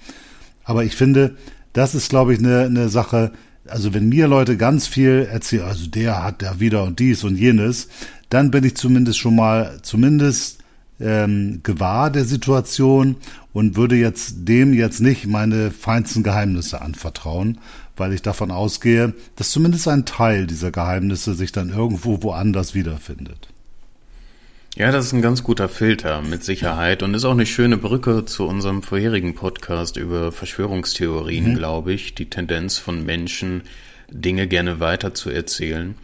[0.65, 1.37] Aber ich finde,
[1.75, 3.33] das ist, glaube ich, eine, eine Sache,
[3.67, 7.37] also wenn mir Leute ganz viel erzählen, also der hat da wieder und dies und
[7.37, 7.89] jenes,
[8.31, 10.59] dann bin ich zumindest schon mal, zumindest
[11.01, 13.17] ähm, gewahr der Situation
[13.55, 17.59] und würde jetzt dem jetzt nicht meine feinsten Geheimnisse anvertrauen,
[17.97, 23.49] weil ich davon ausgehe, dass zumindest ein Teil dieser Geheimnisse sich dann irgendwo woanders wiederfindet.
[24.77, 28.25] Ja, das ist ein ganz guter Filter mit Sicherheit und ist auch eine schöne Brücke
[28.25, 31.55] zu unserem vorherigen Podcast über Verschwörungstheorien, mhm.
[31.55, 32.17] glaube ich.
[32.17, 33.63] Die Tendenz von Menschen,
[34.11, 35.95] Dinge gerne weiter zu erzählen.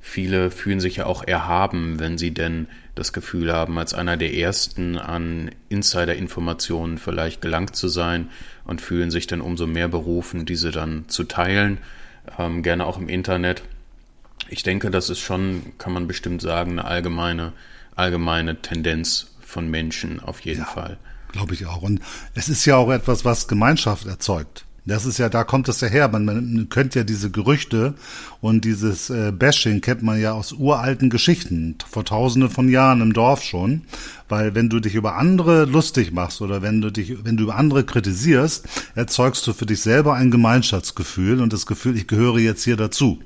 [0.00, 4.34] Viele fühlen sich ja auch erhaben, wenn sie denn das Gefühl haben, als einer der
[4.34, 8.30] ersten an Insider-Informationen vielleicht gelangt zu sein
[8.64, 11.78] und fühlen sich dann umso mehr berufen, diese dann zu teilen,
[12.38, 13.62] ähm, gerne auch im Internet.
[14.48, 17.52] Ich denke, das ist schon, kann man bestimmt sagen, eine allgemeine,
[17.96, 20.98] allgemeine Tendenz von Menschen auf jeden ja, Fall.
[21.32, 21.82] Glaube ich auch.
[21.82, 22.00] Und
[22.34, 24.63] es ist ja auch etwas, was Gemeinschaft erzeugt.
[24.86, 26.08] Das ist ja, da kommt es ja her.
[26.08, 27.94] Man, man könnte ja diese Gerüchte
[28.42, 33.14] und dieses äh, Bashing kennt man ja aus uralten Geschichten, vor tausenden von Jahren im
[33.14, 33.82] Dorf schon.
[34.28, 37.56] Weil wenn du dich über andere lustig machst oder wenn du dich, wenn du über
[37.56, 42.64] andere kritisierst, erzeugst du für dich selber ein Gemeinschaftsgefühl und das Gefühl, ich gehöre jetzt
[42.64, 43.20] hier dazu.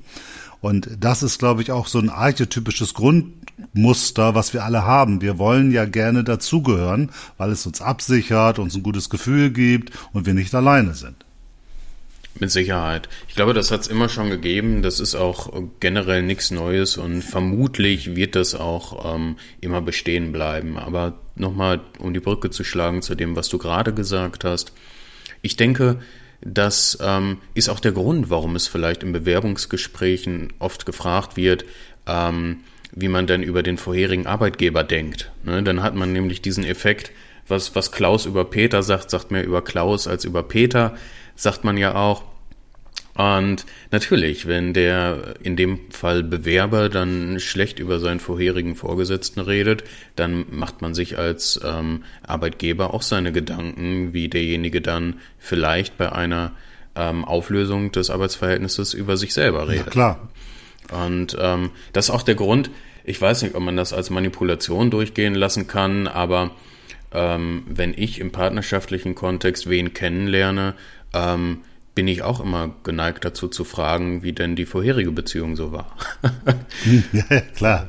[0.60, 5.20] Und das ist, glaube ich, auch so ein archetypisches Grundmuster, was wir alle haben.
[5.20, 10.26] Wir wollen ja gerne dazugehören, weil es uns absichert, uns ein gutes Gefühl gibt und
[10.26, 11.27] wir nicht alleine sind.
[12.40, 13.08] Mit Sicherheit.
[13.28, 14.82] Ich glaube, das hat es immer schon gegeben.
[14.82, 20.78] Das ist auch generell nichts Neues und vermutlich wird das auch ähm, immer bestehen bleiben.
[20.78, 24.72] Aber nochmal, um die Brücke zu schlagen zu dem, was du gerade gesagt hast.
[25.42, 25.98] Ich denke,
[26.40, 31.64] das ähm, ist auch der Grund, warum es vielleicht in Bewerbungsgesprächen oft gefragt wird,
[32.06, 32.58] ähm,
[32.92, 35.30] wie man denn über den vorherigen Arbeitgeber denkt.
[35.42, 35.62] Ne?
[35.62, 37.10] Dann hat man nämlich diesen Effekt,
[37.48, 40.96] was, was Klaus über Peter sagt, sagt mehr über Klaus als über Peter
[41.38, 42.24] sagt man ja auch.
[43.14, 49.82] Und natürlich, wenn der in dem Fall Bewerber dann schlecht über seinen vorherigen Vorgesetzten redet,
[50.14, 56.12] dann macht man sich als ähm, Arbeitgeber auch seine Gedanken, wie derjenige dann vielleicht bei
[56.12, 56.52] einer
[56.94, 59.86] ähm, Auflösung des Arbeitsverhältnisses über sich selber redet.
[59.86, 60.28] Ja, klar.
[60.92, 62.70] Und ähm, das ist auch der Grund,
[63.08, 66.50] Ich weiß nicht, ob man das als Manipulation durchgehen lassen kann, aber
[67.10, 70.74] ähm, wenn ich im partnerschaftlichen Kontext wen kennenlerne,
[71.12, 71.58] ähm,
[71.94, 75.96] bin ich auch immer geneigt dazu zu fragen, wie denn die vorherige Beziehung so war.
[77.12, 77.88] ja, klar.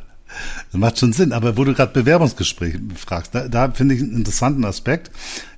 [0.71, 1.34] Das macht schon Sinn.
[1.34, 5.12] Aber wo du gerade Bewerbungsgespräch fragst, da, da finde ich einen interessanten Aspekt.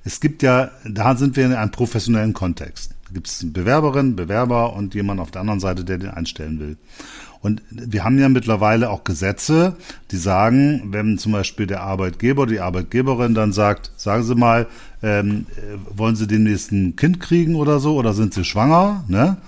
[0.04, 2.94] Es gibt ja, da sind wir in einem professionellen Kontext.
[3.06, 6.76] Da gibt es Bewerberin, Bewerber und jemand auf der anderen Seite, der den einstellen will.
[7.42, 9.74] Und wir haben ja mittlerweile auch Gesetze,
[10.12, 14.68] die sagen, wenn zum Beispiel der Arbeitgeber die Arbeitgeberin dann sagt, sagen Sie mal,
[15.02, 15.46] ähm,
[15.94, 19.38] wollen Sie demnächst ein Kind kriegen oder so oder sind Sie schwanger, ne?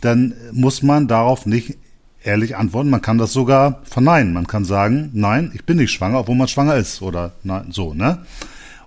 [0.00, 1.78] Dann muss man darauf nicht
[2.24, 2.90] ehrlich antworten.
[2.90, 4.32] Man kann das sogar verneinen.
[4.32, 7.94] Man kann sagen, nein, ich bin nicht schwanger, obwohl man schwanger ist oder nein, so,
[7.94, 8.18] ne?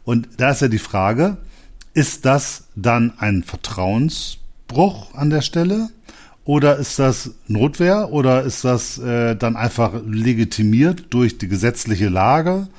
[0.04, 1.38] Und da ist ja die Frage,
[1.94, 5.90] ist das dann ein Vertrauensbruch an der Stelle?
[6.48, 12.70] Oder ist das Notwehr oder ist das äh, dann einfach legitimiert durch die gesetzliche Lage?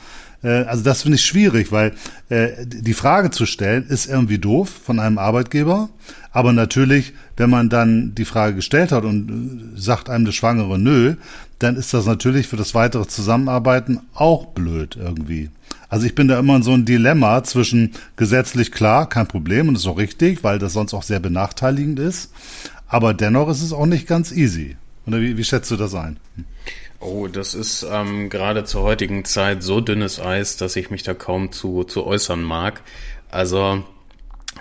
[0.43, 1.93] Äh, also das finde ich schwierig, weil
[2.31, 5.91] äh, die Frage zu stellen ist irgendwie doof von einem Arbeitgeber.
[6.31, 10.79] Aber natürlich, wenn man dann die Frage gestellt hat und äh, sagt einem der Schwangere
[10.79, 11.17] nö,
[11.59, 15.51] dann ist das natürlich für das weitere Zusammenarbeiten auch blöd irgendwie.
[15.91, 19.77] Also ich bin da immer in so ein Dilemma zwischen gesetzlich klar, kein Problem und
[19.77, 22.31] ist auch richtig, weil das sonst auch sehr benachteiligend ist.
[22.89, 24.77] Aber dennoch ist es auch nicht ganz easy.
[25.07, 26.19] Oder wie, wie schätzt du das ein?
[27.01, 31.15] Oh, das ist ähm, gerade zur heutigen Zeit so dünnes Eis, dass ich mich da
[31.15, 32.83] kaum zu, zu äußern mag.
[33.31, 33.85] Also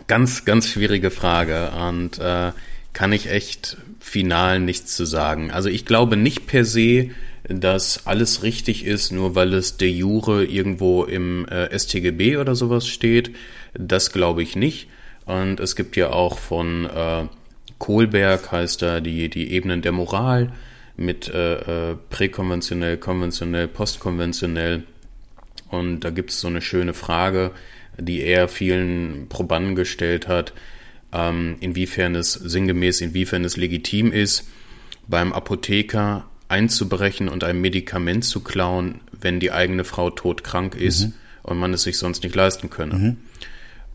[0.08, 2.52] ganz, ganz schwierige Frage und äh,
[2.94, 5.52] kann ich echt final nichts zu sagen.
[5.52, 7.10] Also ich glaube nicht per se,
[7.44, 12.88] dass alles richtig ist, nur weil es de jure irgendwo im äh, STGB oder sowas
[12.88, 13.32] steht.
[13.74, 14.90] Das glaube ich nicht.
[15.26, 17.26] Und es gibt ja auch von äh,
[17.80, 20.52] Kohlberg heißt da die, die Ebenen der Moral
[20.96, 24.84] mit äh, äh, präkonventionell, konventionell, postkonventionell.
[25.70, 27.52] Und da gibt es so eine schöne Frage,
[27.98, 30.54] die er vielen Probanden gestellt hat,
[31.13, 34.48] ähm, inwiefern es sinngemäß, inwiefern es legitim ist,
[35.08, 41.13] beim Apotheker einzubrechen und ein Medikament zu klauen, wenn die eigene Frau todkrank ist mhm.
[41.44, 42.96] und man es sich sonst nicht leisten könne.
[42.96, 43.18] Mhm.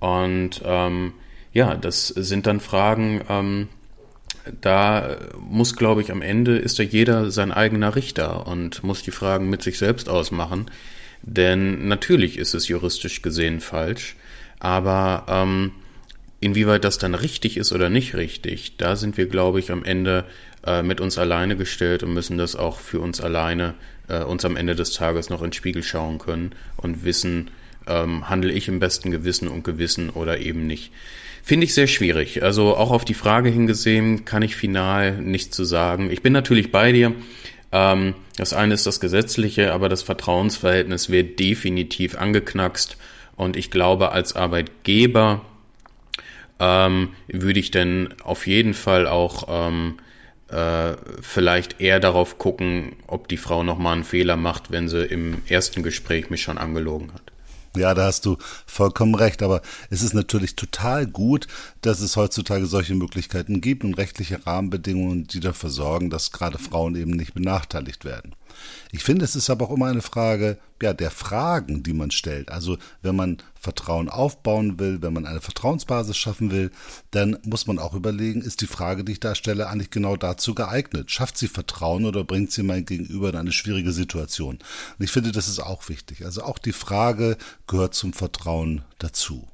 [0.00, 1.12] Und ähm,
[1.52, 3.68] ja, das sind dann Fragen, ähm,
[4.60, 9.10] da muss, glaube ich, am Ende ist da jeder sein eigener Richter und muss die
[9.10, 10.70] Fragen mit sich selbst ausmachen.
[11.22, 14.16] Denn natürlich ist es juristisch gesehen falsch,
[14.58, 15.72] aber ähm,
[16.40, 20.24] inwieweit das dann richtig ist oder nicht richtig, da sind wir, glaube ich, am Ende
[20.66, 23.74] äh, mit uns alleine gestellt und müssen das auch für uns alleine
[24.08, 27.50] äh, uns am Ende des Tages noch ins Spiegel schauen können und wissen,
[27.86, 30.92] ähm, handle ich im besten Gewissen und Gewissen oder eben nicht.
[31.42, 32.42] Finde ich sehr schwierig.
[32.42, 36.10] Also auch auf die Frage hingesehen kann ich final nichts zu sagen.
[36.10, 37.14] Ich bin natürlich bei dir.
[37.72, 42.96] Ähm, das eine ist das Gesetzliche, aber das Vertrauensverhältnis wird definitiv angeknackst.
[43.34, 45.44] Und ich glaube, als Arbeitgeber
[46.60, 49.98] ähm, würde ich denn auf jeden Fall auch ähm,
[50.48, 55.42] äh, vielleicht eher darauf gucken, ob die Frau nochmal einen Fehler macht, wenn sie im
[55.48, 57.31] ersten Gespräch mich schon angelogen hat.
[57.76, 59.42] Ja, da hast du vollkommen recht.
[59.42, 61.46] Aber es ist natürlich total gut,
[61.80, 66.94] dass es heutzutage solche Möglichkeiten gibt und rechtliche Rahmenbedingungen, die dafür sorgen, dass gerade Frauen
[66.96, 68.34] eben nicht benachteiligt werden.
[68.90, 72.50] Ich finde, es ist aber auch immer eine Frage ja, der Fragen, die man stellt.
[72.50, 76.72] Also wenn man Vertrauen aufbauen will, wenn man eine Vertrauensbasis schaffen will,
[77.12, 80.54] dann muss man auch überlegen, ist die Frage, die ich da stelle, eigentlich genau dazu
[80.54, 81.10] geeignet?
[81.10, 84.56] Schafft sie Vertrauen oder bringt sie mein Gegenüber in eine schwierige Situation?
[84.98, 86.24] Und ich finde, das ist auch wichtig.
[86.24, 87.36] Also auch die Frage
[87.68, 89.48] gehört zum Vertrauen dazu.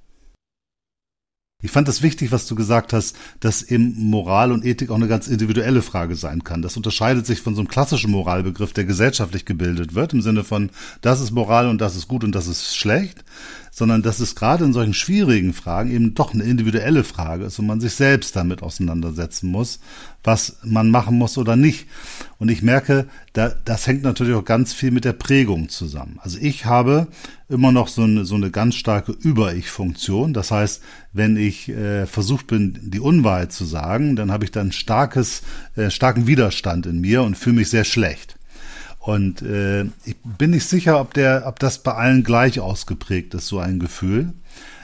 [1.61, 5.09] Ich fand das wichtig, was du gesagt hast, dass eben Moral und Ethik auch eine
[5.09, 6.63] ganz individuelle Frage sein kann.
[6.63, 10.71] Das unterscheidet sich von so einem klassischen Moralbegriff, der gesellschaftlich gebildet wird, im Sinne von,
[11.01, 13.25] das ist Moral und das ist gut und das ist schlecht,
[13.73, 17.67] sondern dass es gerade in solchen schwierigen Fragen eben doch eine individuelle Frage ist und
[17.67, 19.81] man sich selbst damit auseinandersetzen muss,
[20.29, 21.87] was man machen muss oder nicht.
[22.39, 26.21] Und ich merke, da, das hängt natürlich auch ganz viel mit der Prägung zusammen.
[26.23, 27.07] Also ich habe
[27.49, 30.35] immer noch so eine, so eine ganz starke Über-Ich-Funktion.
[30.35, 30.83] Das heißt,
[31.15, 35.41] wenn ich äh, versucht bin, die Unwahrheit zu sagen, dann habe ich dann starkes,
[35.77, 38.37] äh, starken Widerstand in mir und fühle mich sehr schlecht.
[38.99, 43.47] Und äh, ich bin nicht sicher, ob der, ob das bei allen gleich ausgeprägt ist,
[43.47, 44.35] so ein Gefühl.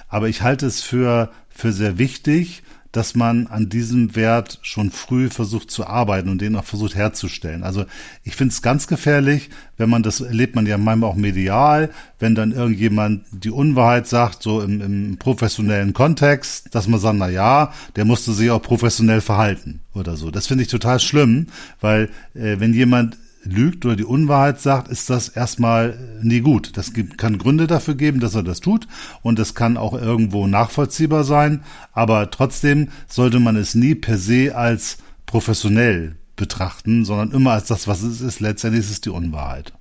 [0.08, 2.62] Aber ich halte es für, für sehr wichtig,
[2.94, 7.64] dass man an diesem Wert schon früh versucht zu arbeiten und den auch versucht herzustellen.
[7.64, 7.86] Also
[8.22, 12.36] ich finde es ganz gefährlich, wenn man das erlebt man ja manchmal auch medial, wenn
[12.36, 17.72] dann irgendjemand die Unwahrheit sagt, so im, im professionellen Kontext, dass man sagt, na ja,
[17.96, 20.30] der musste sich auch professionell verhalten oder so.
[20.30, 21.48] Das finde ich total schlimm,
[21.80, 26.76] weil äh, wenn jemand lügt oder die Unwahrheit sagt, ist das erstmal nie gut.
[26.76, 28.88] Das gibt, kann Gründe dafür geben, dass er das tut
[29.22, 34.54] und das kann auch irgendwo nachvollziehbar sein, aber trotzdem sollte man es nie per se
[34.56, 38.40] als professionell betrachten, sondern immer als das, was es ist.
[38.40, 39.72] Letztendlich ist es die Unwahrheit.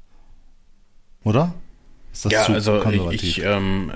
[1.23, 1.53] Oder?
[2.29, 3.91] ja, also ich, ich ähm,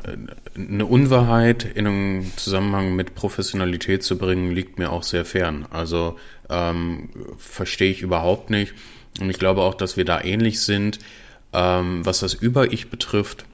[0.56, 5.68] eine Unwahrheit in einen Zusammenhang mit Professionalität zu bringen, liegt mir auch sehr fern.
[5.70, 6.18] Also
[6.50, 8.74] ähm, verstehe ich überhaupt nicht.
[9.20, 11.00] Und ich glaube auch, dass wir da ähnlich sind,
[11.54, 13.46] ähm, was das Über-Ich betrifft.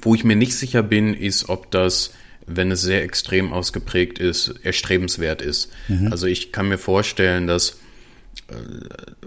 [0.00, 2.14] Wo ich mir nicht sicher bin, ist, ob das,
[2.46, 5.70] wenn es sehr extrem ausgeprägt ist, erstrebenswert ist.
[5.88, 6.08] Mhm.
[6.10, 7.80] Also ich kann mir vorstellen, dass
[8.48, 8.54] äh,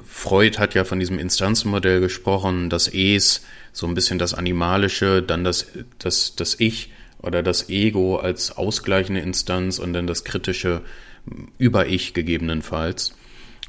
[0.06, 5.44] Freud hat ja von diesem Instanzenmodell gesprochen, das Es, so ein bisschen das Animalische, dann
[5.44, 5.68] das,
[6.00, 10.82] das, das Ich oder das Ego als ausgleichende Instanz und dann das kritische
[11.58, 13.16] Über-Ich gegebenenfalls.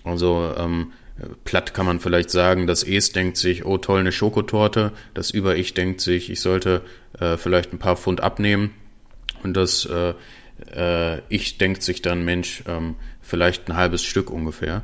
[0.04, 0.92] Also ähm,
[1.44, 5.74] platt kann man vielleicht sagen, das Es denkt sich, oh toll, eine Schokotorte, das Über-Ich
[5.74, 6.82] denkt sich, ich sollte
[7.18, 8.74] äh, vielleicht ein paar Pfund abnehmen
[9.42, 10.14] und das äh,
[10.74, 14.82] äh, Ich denkt sich dann, Mensch, ähm, vielleicht ein halbes Stück ungefähr.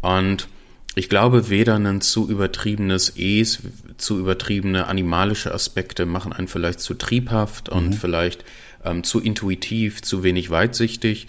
[0.00, 0.48] Und
[0.94, 3.60] ich glaube, weder ein zu übertriebenes Es,
[3.98, 7.76] zu übertriebene animalische Aspekte machen einen vielleicht zu triebhaft mhm.
[7.76, 8.44] und vielleicht
[8.84, 11.26] ähm, zu intuitiv, zu wenig weitsichtig.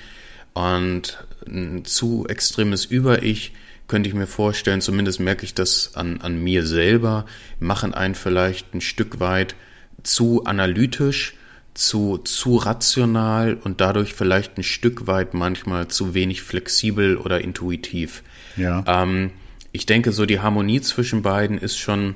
[0.53, 3.53] Und ein zu extremes Über-Ich
[3.87, 7.25] könnte ich mir vorstellen, zumindest merke ich das an, an mir selber,
[7.59, 9.55] machen einen vielleicht ein Stück weit
[10.03, 11.35] zu analytisch,
[11.73, 18.23] zu, zu rational und dadurch vielleicht ein Stück weit manchmal zu wenig flexibel oder intuitiv.
[18.55, 18.83] Ja.
[18.87, 19.31] Ähm,
[19.71, 22.15] ich denke, so die Harmonie zwischen beiden ist schon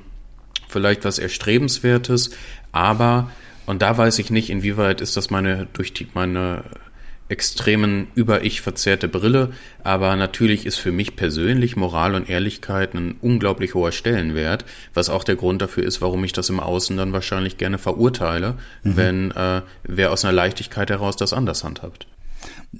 [0.68, 2.30] vielleicht was Erstrebenswertes,
[2.72, 3.30] aber,
[3.66, 6.64] und da weiß ich nicht, inwieweit ist das meine, durch die, meine
[7.32, 13.74] extremen über-ich verzerrte Brille, aber natürlich ist für mich persönlich Moral und Ehrlichkeit ein unglaublich
[13.74, 17.56] hoher Stellenwert, was auch der Grund dafür ist, warum ich das im Außen dann wahrscheinlich
[17.56, 18.96] gerne verurteile, mhm.
[18.96, 22.06] wenn äh, wer aus einer Leichtigkeit heraus das anders handhabt.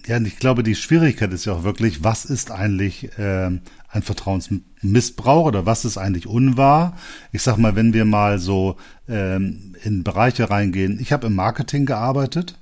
[0.06, 4.02] Ja, und ich glaube, die Schwierigkeit ist ja auch wirklich, was ist eigentlich äh, ein
[4.02, 6.96] Vertrauensmissbrauch oder was ist eigentlich unwahr?
[7.30, 8.76] Ich sag mal, wenn wir mal so
[9.08, 12.58] ähm, in Bereiche reingehen, ich habe im Marketing gearbeitet,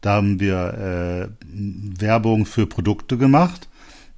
[0.00, 3.68] da haben wir äh, Werbung für Produkte gemacht,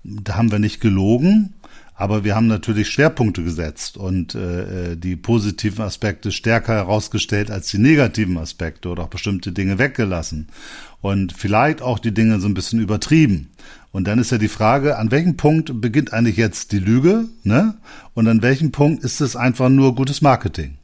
[0.04, 1.54] da haben wir nicht gelogen,
[1.94, 7.78] aber wir haben natürlich Schwerpunkte gesetzt und äh, die positiven Aspekte stärker herausgestellt als die
[7.78, 10.46] negativen Aspekte oder auch bestimmte Dinge weggelassen
[11.00, 13.50] und vielleicht auch die Dinge so ein bisschen übertrieben.
[13.90, 17.74] Und dann ist ja die Frage, an welchem Punkt beginnt eigentlich jetzt die Lüge, ne?
[18.14, 20.77] Und an welchem Punkt ist es einfach nur gutes Marketing?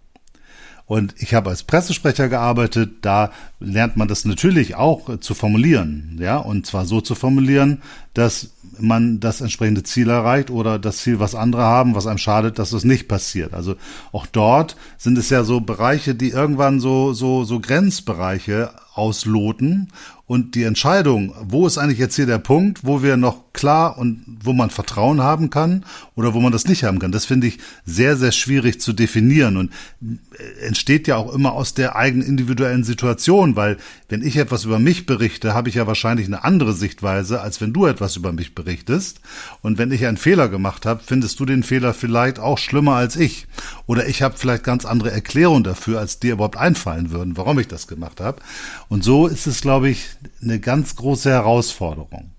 [0.86, 6.36] Und ich habe als Pressesprecher gearbeitet, da lernt man das natürlich auch zu formulieren, ja,
[6.36, 7.80] und zwar so zu formulieren,
[8.12, 12.58] dass man das entsprechende Ziel erreicht oder das Ziel, was andere haben, was einem schadet,
[12.58, 13.54] dass das nicht passiert.
[13.54, 13.76] Also
[14.12, 19.88] auch dort sind es ja so Bereiche, die irgendwann so, so, so Grenzbereiche ausloten
[20.26, 24.24] und die Entscheidung, wo ist eigentlich jetzt hier der Punkt, wo wir noch klar und
[24.42, 27.58] wo man Vertrauen haben kann oder wo man das nicht haben kann, das finde ich
[27.84, 29.70] sehr, sehr schwierig zu definieren und
[30.02, 33.76] äh, entsteht ja auch immer aus der eigenen individuellen Situation, weil
[34.08, 37.74] wenn ich etwas über mich berichte, habe ich ja wahrscheinlich eine andere Sichtweise, als wenn
[37.74, 39.20] du etwas über mich berichtest.
[39.60, 43.16] Und wenn ich einen Fehler gemacht habe, findest du den Fehler vielleicht auch schlimmer als
[43.16, 43.46] ich.
[43.86, 47.68] Oder ich habe vielleicht ganz andere Erklärungen dafür, als dir überhaupt einfallen würden, warum ich
[47.68, 48.40] das gemacht habe.
[48.88, 50.06] Und so ist es, glaube ich,
[50.42, 52.30] eine ganz große Herausforderung.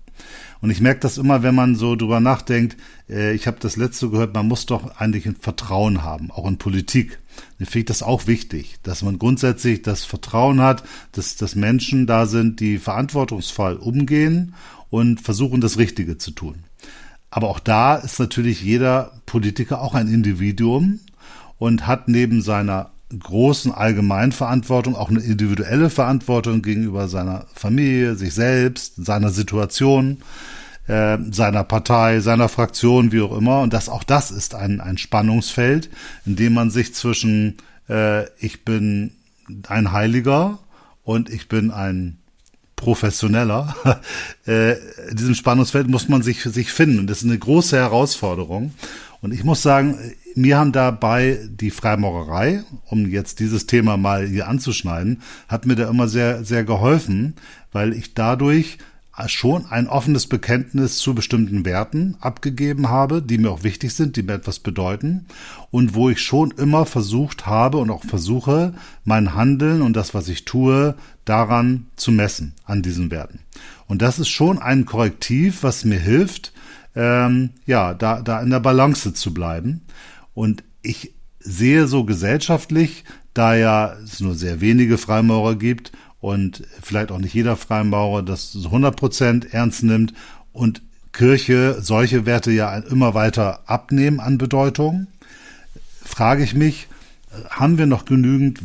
[0.60, 2.76] Und ich merke das immer, wenn man so drüber nachdenkt,
[3.08, 6.58] äh, ich habe das letzte gehört, man muss doch eigentlich ein Vertrauen haben, auch in
[6.58, 7.18] Politik.
[7.58, 10.82] Dann finde ich das auch wichtig, dass man grundsätzlich das Vertrauen hat,
[11.12, 14.54] dass, dass Menschen da sind, die verantwortungsvoll umgehen
[14.88, 16.64] und versuchen, das Richtige zu tun.
[17.30, 21.00] Aber auch da ist natürlich jeder Politiker auch ein Individuum
[21.58, 28.94] und hat neben seiner großen Allgemeinverantwortung, auch eine individuelle Verantwortung gegenüber seiner Familie, sich selbst,
[28.96, 30.22] seiner Situation,
[30.88, 33.60] äh, seiner Partei, seiner Fraktion, wie auch immer.
[33.60, 35.88] Und das auch das ist ein, ein Spannungsfeld,
[36.24, 39.12] in dem man sich zwischen äh, ich bin
[39.68, 40.58] ein Heiliger
[41.04, 42.18] und ich bin ein
[42.74, 43.74] Professioneller.
[44.46, 44.72] äh,
[45.08, 46.98] in diesem Spannungsfeld muss man sich, sich finden.
[46.98, 48.74] Und das ist eine große Herausforderung.
[49.22, 49.98] Und ich muss sagen,
[50.36, 55.88] mir haben dabei die Freimaurerei, um jetzt dieses Thema mal hier anzuschneiden, hat mir da
[55.88, 57.34] immer sehr, sehr geholfen,
[57.72, 58.78] weil ich dadurch
[59.26, 64.22] schon ein offenes Bekenntnis zu bestimmten Werten abgegeben habe, die mir auch wichtig sind, die
[64.22, 65.26] mir etwas bedeuten
[65.70, 68.74] und wo ich schon immer versucht habe und auch versuche,
[69.04, 73.40] mein Handeln und das, was ich tue, daran zu messen, an diesen Werten.
[73.86, 76.52] Und das ist schon ein Korrektiv, was mir hilft,
[76.94, 79.82] ähm, ja, da, da in der Balance zu bleiben.
[80.36, 87.10] Und ich sehe so gesellschaftlich, da ja es nur sehr wenige Freimaurer gibt und vielleicht
[87.10, 90.12] auch nicht jeder Freimaurer das so 100 Prozent ernst nimmt
[90.52, 90.82] und
[91.12, 95.06] Kirche solche Werte ja immer weiter abnehmen an Bedeutung,
[96.04, 96.86] frage ich mich,
[97.48, 98.60] haben wir noch genügend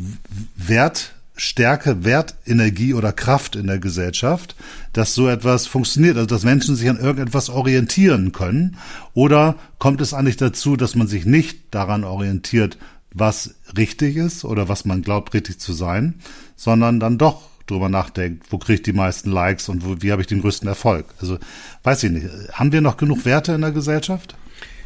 [0.58, 4.56] Wert, Stärke, Wert, Energie oder Kraft in der Gesellschaft,
[4.94, 8.78] dass so etwas funktioniert, also dass Menschen sich an irgendetwas orientieren können?
[9.14, 12.78] Oder kommt es eigentlich dazu, dass man sich nicht daran orientiert,
[13.14, 16.16] was richtig ist oder was man glaubt, richtig zu sein,
[16.56, 20.22] sondern dann doch drüber nachdenkt, wo kriege ich die meisten Likes und wo, wie habe
[20.22, 21.06] ich den größten Erfolg?
[21.20, 21.38] Also
[21.84, 22.28] weiß ich nicht.
[22.54, 24.36] Haben wir noch genug Werte in der Gesellschaft?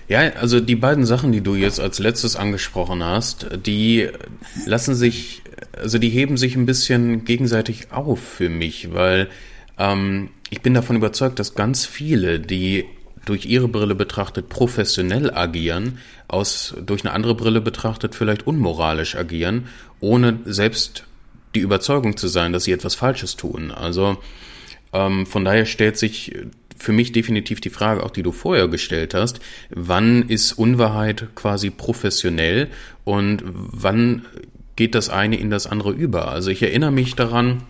[0.07, 4.09] Ja, also die beiden Sachen, die du jetzt als letztes angesprochen hast, die
[4.65, 5.41] lassen sich,
[5.73, 9.29] also die heben sich ein bisschen gegenseitig auf für mich, weil
[9.77, 12.85] ähm, ich bin davon überzeugt, dass ganz viele, die
[13.25, 15.97] durch ihre Brille betrachtet professionell agieren,
[16.27, 19.67] aus durch eine andere Brille betrachtet vielleicht unmoralisch agieren,
[19.99, 21.05] ohne selbst
[21.55, 23.71] die Überzeugung zu sein, dass sie etwas Falsches tun.
[23.71, 24.17] Also
[24.93, 26.33] ähm, von daher stellt sich
[26.77, 29.39] für mich definitiv die Frage, auch die du vorher gestellt hast,
[29.69, 32.69] wann ist Unwahrheit quasi professionell
[33.05, 34.25] und wann
[34.75, 36.29] geht das eine in das andere über?
[36.29, 37.63] Also ich erinnere mich daran,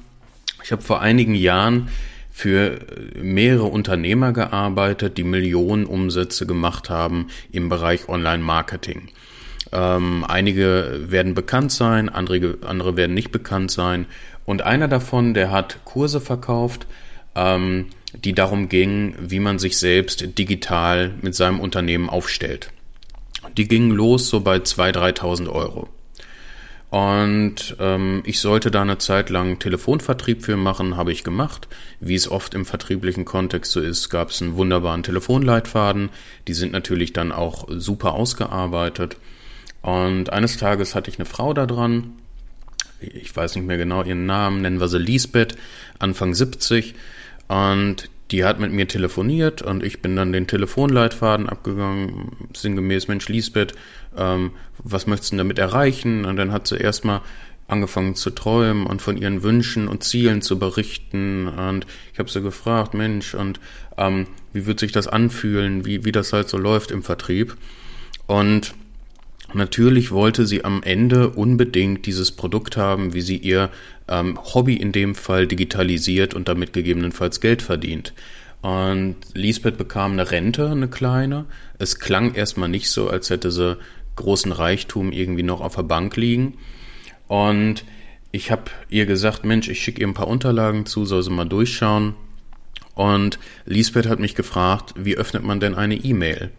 [0.63, 1.89] ich habe vor einigen Jahren
[2.31, 2.79] für
[3.21, 9.09] mehrere Unternehmer gearbeitet, die Millionen Umsätze gemacht haben im Bereich Online-Marketing.
[9.71, 14.05] Ähm, einige werden bekannt sein, andere, andere werden nicht bekannt sein.
[14.45, 16.87] Und einer davon, der hat Kurse verkauft,
[17.35, 22.69] ähm, die darum gingen, wie man sich selbst digital mit seinem Unternehmen aufstellt.
[23.57, 25.89] Die gingen los so bei 2.000, 3.000 Euro.
[26.89, 31.67] Und ähm, ich sollte da eine Zeit lang Telefonvertrieb für machen, habe ich gemacht.
[31.99, 36.09] Wie es oft im vertrieblichen Kontext so ist, gab es einen wunderbaren Telefonleitfaden.
[36.47, 39.17] Die sind natürlich dann auch super ausgearbeitet.
[39.81, 42.13] Und eines Tages hatte ich eine Frau da dran.
[43.01, 45.55] Ich weiß nicht mehr genau ihren Namen, nennen wir sie Lisbeth,
[45.99, 46.95] Anfang 70.
[47.47, 53.29] Und die hat mit mir telefoniert und ich bin dann den Telefonleitfaden abgegangen, sinngemäß, Mensch,
[53.29, 53.75] Lisbeth,
[54.17, 56.25] ähm, was möchtest du damit erreichen?
[56.25, 57.21] Und dann hat sie erstmal
[57.67, 61.47] angefangen zu träumen und von ihren Wünschen und Zielen zu berichten.
[61.47, 63.59] Und ich habe sie gefragt, Mensch, und
[63.97, 67.57] ähm, wie wird sich das anfühlen, wie, wie das halt so läuft im Vertrieb?
[68.27, 68.75] Und
[69.53, 73.69] Natürlich wollte sie am Ende unbedingt dieses Produkt haben, wie sie ihr
[74.09, 78.13] ähm, Hobby in dem Fall digitalisiert und damit gegebenenfalls Geld verdient.
[78.61, 81.45] Und Lisbeth bekam eine Rente, eine kleine.
[81.77, 83.77] Es klang erstmal nicht so, als hätte sie
[84.15, 86.57] großen Reichtum irgendwie noch auf der Bank liegen.
[87.27, 87.83] Und
[88.31, 91.45] ich habe ihr gesagt, Mensch, ich schicke ihr ein paar Unterlagen zu, soll sie mal
[91.45, 92.15] durchschauen.
[92.93, 96.51] Und Lisbeth hat mich gefragt, wie öffnet man denn eine E-Mail?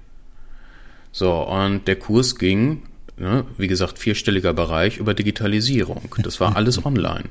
[1.12, 2.82] So, und der Kurs ging,
[3.16, 6.14] ne, wie gesagt, vierstelliger Bereich über Digitalisierung.
[6.18, 7.24] Das war alles online.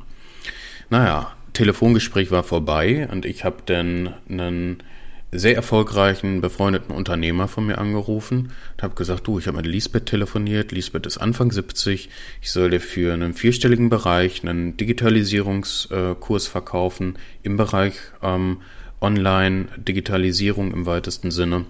[0.89, 4.83] Naja, Telefongespräch war vorbei und ich habe dann einen
[5.31, 10.05] sehr erfolgreichen, befreundeten Unternehmer von mir angerufen und habe gesagt, du, ich habe mit Lisbeth
[10.05, 12.09] telefoniert, Lisbeth ist Anfang 70,
[12.41, 18.61] ich soll dir für einen vierstelligen Bereich einen Digitalisierungskurs verkaufen im Bereich ähm,
[19.01, 21.65] Online-Digitalisierung im weitesten Sinne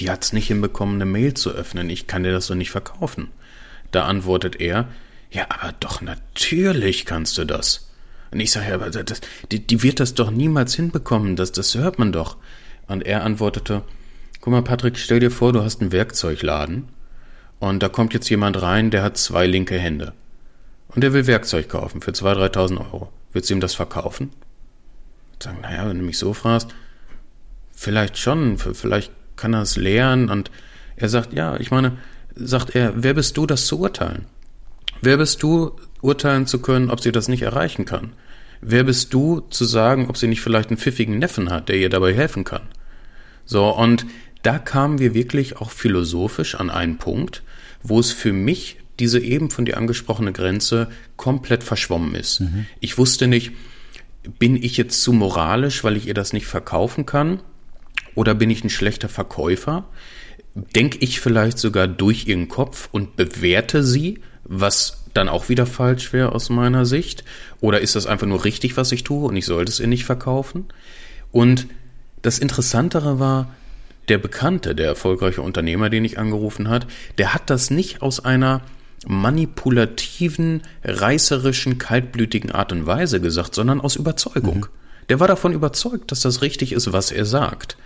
[0.00, 1.90] die hat es nicht hinbekommen, eine Mail zu öffnen.
[1.90, 3.28] Ich kann dir das so nicht verkaufen.
[3.90, 4.88] Da antwortet er,
[5.30, 7.90] ja, aber doch natürlich kannst du das.
[8.30, 9.20] Und ich sage, ja, aber das,
[9.50, 12.36] die, die wird das doch niemals hinbekommen, das, das hört man doch.
[12.88, 13.82] Und er antwortete,
[14.40, 16.88] guck mal, Patrick, stell dir vor, du hast einen Werkzeugladen
[17.60, 20.14] und da kommt jetzt jemand rein, der hat zwei linke Hände.
[20.88, 23.12] Und der will Werkzeug kaufen für 2.000, 3.000 Euro.
[23.32, 24.30] Willst du ihm das verkaufen?
[25.38, 26.74] Ich sage, naja, wenn du mich so fragst,
[27.72, 30.30] vielleicht schon, vielleicht kann er es lernen?
[30.30, 30.50] Und
[30.96, 31.98] er sagt, ja, ich meine,
[32.34, 34.26] sagt er, wer bist du, das zu urteilen?
[35.00, 38.12] Wer bist du, urteilen zu können, ob sie das nicht erreichen kann?
[38.60, 41.90] Wer bist du, zu sagen, ob sie nicht vielleicht einen pfiffigen Neffen hat, der ihr
[41.90, 42.62] dabei helfen kann?
[43.48, 44.04] So, und
[44.42, 47.42] da kamen wir wirklich auch philosophisch an einen Punkt,
[47.82, 52.40] wo es für mich diese eben von dir angesprochene Grenze komplett verschwommen ist.
[52.40, 52.66] Mhm.
[52.80, 53.52] Ich wusste nicht,
[54.38, 57.40] bin ich jetzt zu moralisch, weil ich ihr das nicht verkaufen kann?
[58.14, 59.88] Oder bin ich ein schlechter Verkäufer?
[60.54, 66.12] Denke ich vielleicht sogar durch ihren Kopf und bewerte sie, was dann auch wieder falsch
[66.12, 67.24] wäre aus meiner Sicht?
[67.60, 70.04] Oder ist das einfach nur richtig, was ich tue und ich sollte es ihr nicht
[70.04, 70.66] verkaufen?
[71.32, 71.66] Und
[72.22, 73.54] das Interessantere war,
[74.08, 76.86] der Bekannte, der erfolgreiche Unternehmer, den ich angerufen hat,
[77.18, 78.62] der hat das nicht aus einer
[79.06, 84.60] manipulativen, reißerischen, kaltblütigen Art und Weise gesagt, sondern aus Überzeugung.
[84.60, 84.66] Mhm.
[85.08, 87.76] Der war davon überzeugt, dass das richtig ist, was er sagt.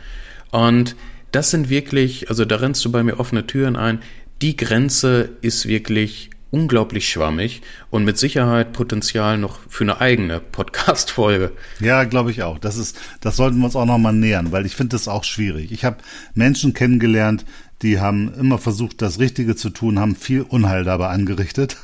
[0.50, 0.96] Und
[1.30, 4.00] das sind wirklich, also da rennst du bei mir offene Türen ein.
[4.42, 11.52] Die Grenze ist wirklich unglaublich schwammig und mit Sicherheit Potenzial noch für eine eigene Podcast-Folge.
[11.80, 12.58] Ja, glaube ich auch.
[12.58, 15.72] Das ist, das sollten wir uns auch nochmal nähern, weil ich finde das auch schwierig.
[15.72, 15.96] Ich habe
[16.34, 17.46] Menschen kennengelernt,
[17.82, 21.76] die haben immer versucht, das Richtige zu tun, haben viel Unheil dabei angerichtet.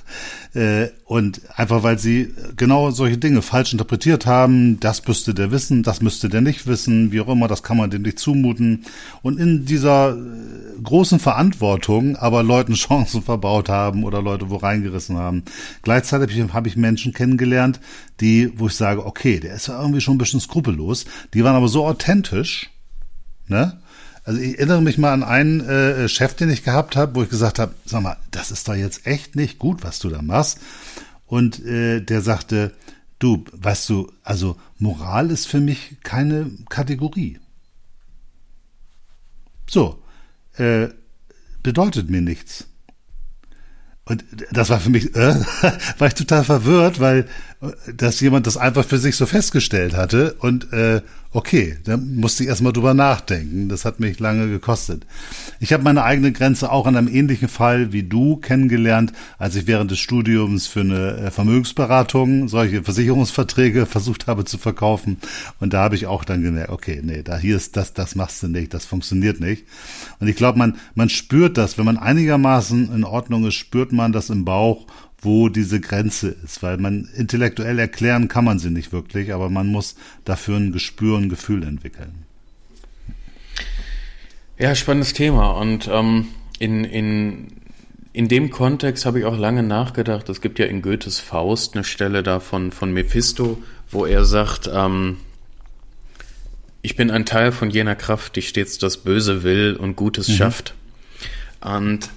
[0.55, 5.83] Äh, und einfach weil sie genau solche Dinge falsch interpretiert haben, das müsste der wissen,
[5.83, 8.85] das müsste der nicht wissen, wie auch immer, das kann man dem nicht zumuten.
[9.23, 15.17] Und in dieser äh, großen Verantwortung aber Leuten Chancen verbaut haben oder Leute wo reingerissen
[15.17, 15.43] haben.
[15.83, 17.81] Gleichzeitig habe ich Menschen kennengelernt,
[18.21, 21.05] die, wo ich sage, okay, der ist ja irgendwie schon ein bisschen skrupellos.
[21.35, 22.71] Die waren aber so authentisch,
[23.49, 23.81] ne?
[24.29, 27.31] Also ich erinnere mich mal an einen äh, Chef, den ich gehabt habe, wo ich
[27.31, 30.59] gesagt habe, sag mal, das ist doch jetzt echt nicht gut, was du da machst.
[31.25, 32.75] Und äh, der sagte,
[33.19, 37.39] du, weißt du, also Moral ist für mich keine Kategorie.
[39.67, 40.03] So,
[40.59, 40.89] äh,
[41.63, 42.67] bedeutet mir nichts.
[44.05, 45.37] Und das war für mich, äh,
[45.99, 47.27] war ich total verwirrt, weil
[47.97, 51.01] dass jemand das einfach für sich so festgestellt hatte und äh,
[51.33, 53.69] okay, da musste ich erstmal drüber nachdenken.
[53.69, 55.05] Das hat mich lange gekostet.
[55.61, 59.67] Ich habe meine eigene Grenze auch in einem ähnlichen Fall wie du kennengelernt, als ich
[59.67, 65.19] während des Studiums für eine äh, Vermögensberatung solche Versicherungsverträge versucht habe zu verkaufen.
[65.59, 68.43] Und da habe ich auch dann gemerkt, okay, nee, da hier ist das, das machst
[68.43, 69.65] du nicht, das funktioniert nicht.
[70.21, 74.13] Und ich glaube, man, man spürt das, wenn man einigermaßen in Ordnung ist, spürt man
[74.13, 74.87] das im Bauch
[75.21, 79.67] wo diese Grenze ist, weil man intellektuell erklären kann man sie nicht wirklich, aber man
[79.67, 82.25] muss dafür ein Gespür, ein Gefühl entwickeln.
[84.59, 87.49] Ja, spannendes Thema und ähm, in, in,
[88.13, 90.29] in dem Kontext habe ich auch lange nachgedacht.
[90.29, 94.69] Es gibt ja in Goethes Faust eine Stelle da von, von Mephisto, wo er sagt,
[94.73, 95.19] ähm,
[96.83, 100.33] ich bin ein Teil von jener Kraft, die stets das Böse will und Gutes mhm.
[100.33, 100.75] schafft.
[101.61, 102.09] Und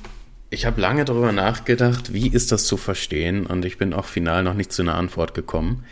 [0.52, 4.44] ich habe lange darüber nachgedacht, wie ist das zu verstehen und ich bin auch final
[4.44, 5.86] noch nicht zu einer Antwort gekommen.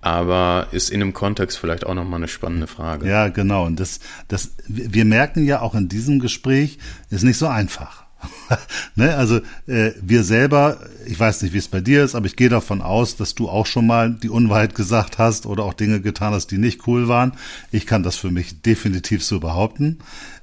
[0.00, 3.08] Aber ist in dem Kontext vielleicht auch nochmal eine spannende Frage.
[3.08, 3.66] Ja, genau.
[3.66, 3.98] Und das,
[4.28, 6.78] das, wir merken ja auch in diesem Gespräch,
[7.10, 8.04] ist nicht so einfach.
[8.94, 9.16] ne?
[9.16, 12.48] Also äh, wir selber, ich weiß nicht, wie es bei dir ist, aber ich gehe
[12.48, 16.32] davon aus, dass du auch schon mal die Unwahrheit gesagt hast oder auch Dinge getan
[16.32, 17.32] hast, die nicht cool waren.
[17.72, 19.98] Ich kann das für mich definitiv so behaupten.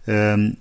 [0.06, 0.58] Ähm,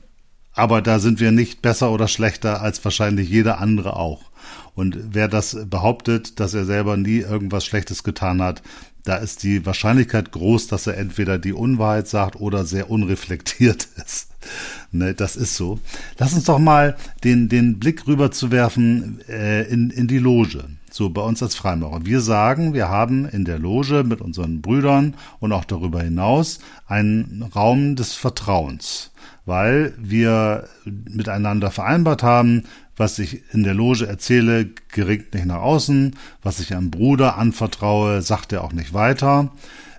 [0.54, 4.32] aber da sind wir nicht besser oder schlechter als wahrscheinlich jeder andere auch.
[4.74, 8.62] Und wer das behauptet, dass er selber nie irgendwas Schlechtes getan hat,
[9.04, 14.28] da ist die Wahrscheinlichkeit groß, dass er entweder die Unwahrheit sagt oder sehr unreflektiert ist.
[14.90, 15.78] Ne, das ist so.
[16.18, 20.64] Lass uns doch mal den, den Blick rüber zu werfen äh, in, in die Loge.
[20.90, 22.04] So bei uns als Freimaurer.
[22.04, 27.42] Wir sagen, wir haben in der Loge mit unseren Brüdern und auch darüber hinaus einen
[27.54, 29.11] Raum des Vertrauens
[29.44, 32.64] weil wir miteinander vereinbart haben,
[32.96, 38.22] was ich in der Loge erzähle, geringt nicht nach außen, was ich einem Bruder anvertraue,
[38.22, 39.50] sagt er auch nicht weiter.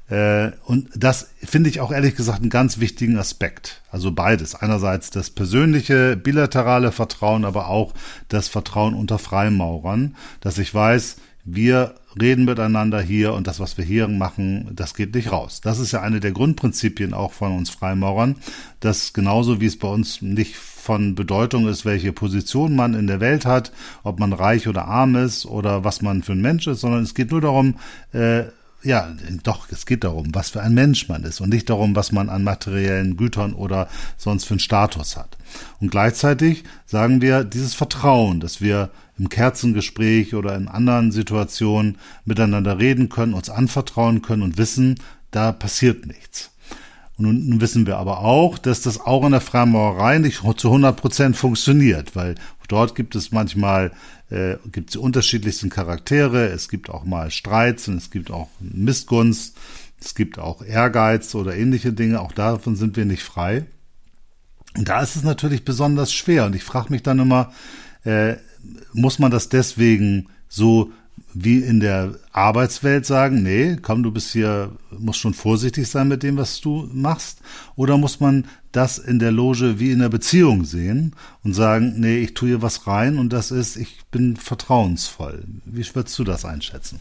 [0.09, 3.81] Äh, und das finde ich auch ehrlich gesagt einen ganz wichtigen Aspekt.
[3.89, 4.55] Also beides.
[4.55, 7.93] Einerseits das persönliche, bilaterale Vertrauen, aber auch
[8.27, 13.85] das Vertrauen unter Freimaurern, dass ich weiß, wir reden miteinander hier und das, was wir
[13.85, 15.61] hier machen, das geht nicht raus.
[15.61, 18.35] Das ist ja eine der Grundprinzipien auch von uns Freimaurern,
[18.79, 23.19] dass genauso wie es bei uns nicht von Bedeutung ist, welche Position man in der
[23.19, 23.71] Welt hat,
[24.03, 27.13] ob man reich oder arm ist oder was man für ein Mensch ist, sondern es
[27.13, 27.75] geht nur darum,
[28.11, 28.43] äh,
[28.83, 29.07] ja,
[29.43, 32.29] doch, es geht darum, was für ein Mensch man ist und nicht darum, was man
[32.29, 35.37] an materiellen Gütern oder sonst für einen Status hat.
[35.79, 42.79] Und gleichzeitig sagen wir dieses Vertrauen, dass wir im Kerzengespräch oder in anderen Situationen miteinander
[42.79, 44.99] reden können, uns anvertrauen können und wissen,
[45.31, 46.51] da passiert nichts.
[47.17, 50.99] Und nun, wissen wir aber auch, dass das auch in der Freimaurerei nicht zu 100
[50.99, 52.35] Prozent funktioniert, weil
[52.67, 53.91] dort gibt es manchmal
[54.33, 58.49] äh, gibt es die unterschiedlichsten Charaktere, es gibt auch mal Streits und es gibt auch
[58.59, 59.55] Missgunst,
[60.01, 63.65] es gibt auch Ehrgeiz oder ähnliche Dinge, auch davon sind wir nicht frei.
[64.75, 66.45] Und da ist es natürlich besonders schwer.
[66.47, 67.53] Und ich frage mich dann immer,
[68.03, 68.35] äh,
[68.91, 70.91] muss man das deswegen so
[71.33, 76.23] wie in der Arbeitswelt sagen, nee, komm, du bist hier, musst schon vorsichtig sein mit
[76.23, 77.39] dem, was du machst?
[77.75, 82.17] Oder muss man das in der Loge wie in der Beziehung sehen und sagen, nee,
[82.17, 85.43] ich tue hier was rein und das ist, ich bin vertrauensvoll.
[85.65, 86.99] Wie würdest du das einschätzen?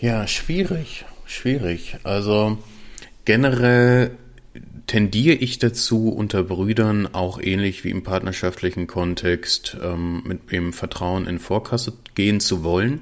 [0.00, 1.98] Ja, schwierig, schwierig.
[2.02, 2.58] Also
[3.24, 4.16] generell
[4.86, 11.26] tendiere ich dazu, unter Brüdern auch ähnlich wie im partnerschaftlichen Kontext ähm, mit dem Vertrauen
[11.26, 13.00] in Vorkasse gehen zu wollen.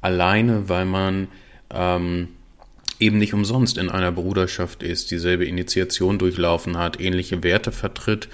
[0.00, 1.28] Alleine, weil man
[1.70, 2.28] ähm,
[2.98, 8.28] eben nicht umsonst in einer Bruderschaft ist, dieselbe Initiation durchlaufen hat, ähnliche Werte vertritt.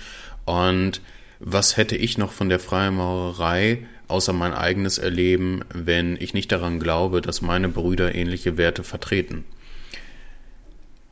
[0.45, 1.01] Und
[1.39, 6.81] was hätte ich noch von der Freimaurerei außer mein eigenes Erleben, wenn ich nicht daran
[6.81, 9.45] glaube, dass meine Brüder ähnliche Werte vertreten?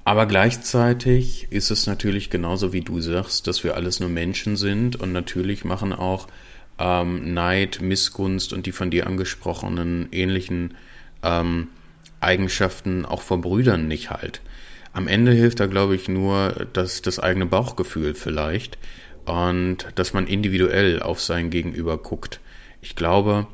[0.09, 4.97] Aber gleichzeitig ist es natürlich genauso wie du sagst, dass wir alles nur Menschen sind
[4.97, 6.29] und natürlich machen auch
[6.79, 10.79] ähm, Neid, Missgunst und die von dir angesprochenen ähnlichen
[11.23, 11.69] ähm,
[12.21, 14.41] Eigenschaften auch vor Brüdern nicht halt.
[14.95, 18.79] Am Ende hilft da, glaube ich, nur das, das eigene Bauchgefühl vielleicht
[19.27, 22.41] und dass man individuell auf sein Gegenüber guckt.
[22.81, 23.47] Ich glaube,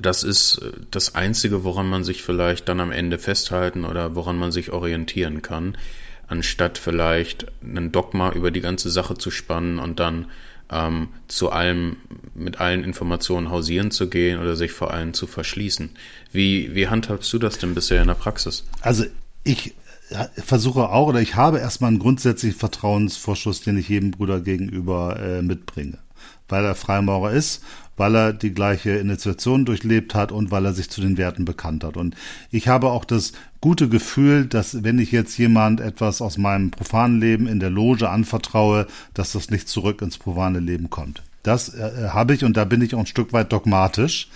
[0.00, 4.38] das ist äh, das Einzige, woran man sich vielleicht dann am Ende festhalten oder woran
[4.38, 5.76] man sich orientieren kann,
[6.26, 10.26] anstatt vielleicht einen Dogma über die ganze Sache zu spannen und dann
[10.70, 11.96] ähm, zu allem,
[12.34, 15.90] mit allen Informationen hausieren zu gehen oder sich vor allem zu verschließen.
[16.32, 18.64] Wie, wie handhabst du das denn bisher in der Praxis?
[18.82, 19.04] Also
[19.44, 19.74] ich
[20.36, 25.42] versuche auch oder ich habe erstmal einen grundsätzlichen Vertrauensvorschuss, den ich jedem Bruder gegenüber äh,
[25.42, 25.98] mitbringe,
[26.48, 27.62] weil er Freimaurer ist
[27.98, 31.84] weil er die gleiche Initiation durchlebt hat und weil er sich zu den Werten bekannt
[31.84, 31.96] hat.
[31.96, 32.14] Und
[32.50, 37.20] ich habe auch das gute Gefühl, dass wenn ich jetzt jemand etwas aus meinem profanen
[37.20, 41.22] Leben in der Loge anvertraue, dass das nicht zurück ins profane Leben kommt.
[41.42, 44.28] Das äh, habe ich und da bin ich auch ein Stück weit dogmatisch.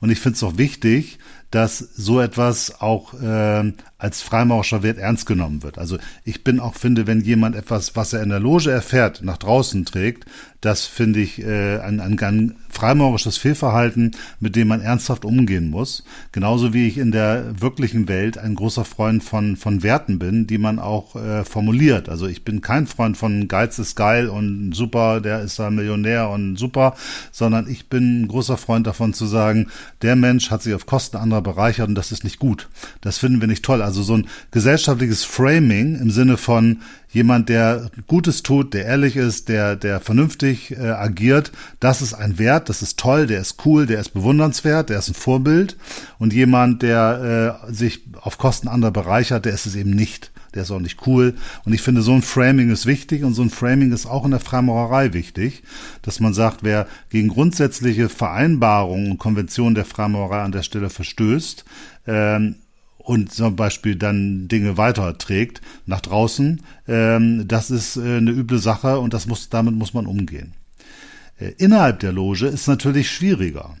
[0.00, 1.18] Und ich finde es auch wichtig,
[1.50, 5.78] dass so etwas auch äh, als freimaurischer Wert ernst genommen wird.
[5.78, 9.36] Also ich bin auch finde, wenn jemand etwas, was er in der Loge erfährt, nach
[9.36, 10.24] draußen trägt,
[10.60, 16.04] das finde ich äh, ein, ein, ein freimaurisches Fehlverhalten, mit dem man ernsthaft umgehen muss.
[16.32, 20.58] Genauso wie ich in der wirklichen Welt ein großer Freund von, von Werten bin, die
[20.58, 22.08] man auch äh, formuliert.
[22.08, 26.28] Also ich bin kein Freund von Geiz ist geil und super, der ist da Millionär
[26.28, 26.94] und super,
[27.32, 29.68] sondern ich bin ein großer Freund davon zu sagen,
[30.02, 32.68] der Mensch hat sich auf Kosten anderer bereichert und das ist nicht gut.
[33.00, 33.80] Das finden wir nicht toll.
[33.80, 36.82] Also so ein gesellschaftliches Framing im Sinne von
[37.12, 42.38] jemand, der Gutes tut, der ehrlich ist, der, der vernünftig äh, agiert, das ist ein
[42.38, 45.76] Wert, das ist toll, der ist cool, der ist bewundernswert, der ist ein Vorbild.
[46.18, 50.30] Und jemand, der äh, sich auf Kosten anderer bereichert, der ist es eben nicht.
[50.54, 51.34] Der ist auch nicht cool.
[51.64, 54.32] Und ich finde, so ein Framing ist wichtig und so ein Framing ist auch in
[54.32, 55.62] der Freimaurerei wichtig,
[56.02, 61.64] dass man sagt, wer gegen grundsätzliche Vereinbarungen und Konventionen der Freimaurerei an der Stelle verstößt,
[62.06, 62.56] ähm,
[63.02, 68.98] und zum Beispiel dann Dinge weiterträgt nach draußen, ähm, das ist äh, eine üble Sache
[68.98, 70.54] und das muss, damit muss man umgehen.
[71.38, 73.76] Äh, innerhalb der Loge ist natürlich schwieriger,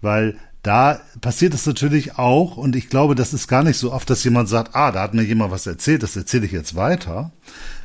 [0.00, 4.10] weil da passiert es natürlich auch, und ich glaube, das ist gar nicht so oft,
[4.10, 7.32] dass jemand sagt, ah, da hat mir jemand was erzählt, das erzähle ich jetzt weiter.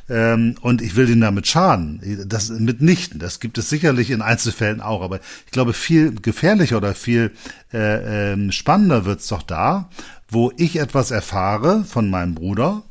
[0.08, 2.26] Ähm, und ich will den damit schaden.
[2.26, 3.18] Das mitnichten.
[3.18, 5.02] Das gibt es sicherlich in Einzelfällen auch.
[5.02, 7.32] Aber ich glaube, viel gefährlicher oder viel
[7.72, 9.88] äh, ähm, spannender wird's doch da,
[10.28, 12.82] wo ich etwas erfahre von meinem Bruder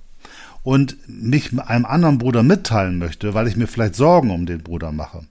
[0.64, 4.92] und mich einem anderen Bruder mitteilen möchte, weil ich mir vielleicht Sorgen um den Bruder
[4.92, 5.22] mache.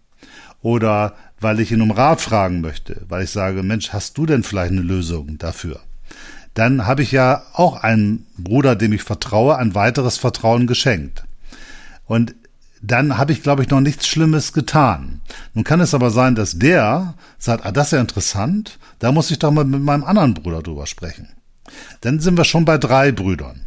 [0.60, 4.44] Oder weil ich ihn um Rat fragen möchte, weil ich sage, Mensch, hast du denn
[4.44, 5.80] vielleicht eine Lösung dafür?
[6.54, 11.24] Dann habe ich ja auch einen Bruder, dem ich vertraue, ein weiteres Vertrauen geschenkt.
[12.12, 12.34] Und
[12.82, 15.22] dann habe ich, glaube ich, noch nichts Schlimmes getan.
[15.54, 19.30] Nun kann es aber sein, dass der sagt, ah, das ist ja interessant, da muss
[19.30, 21.30] ich doch mal mit meinem anderen Bruder drüber sprechen.
[22.02, 23.62] Dann sind wir schon bei drei Brüdern.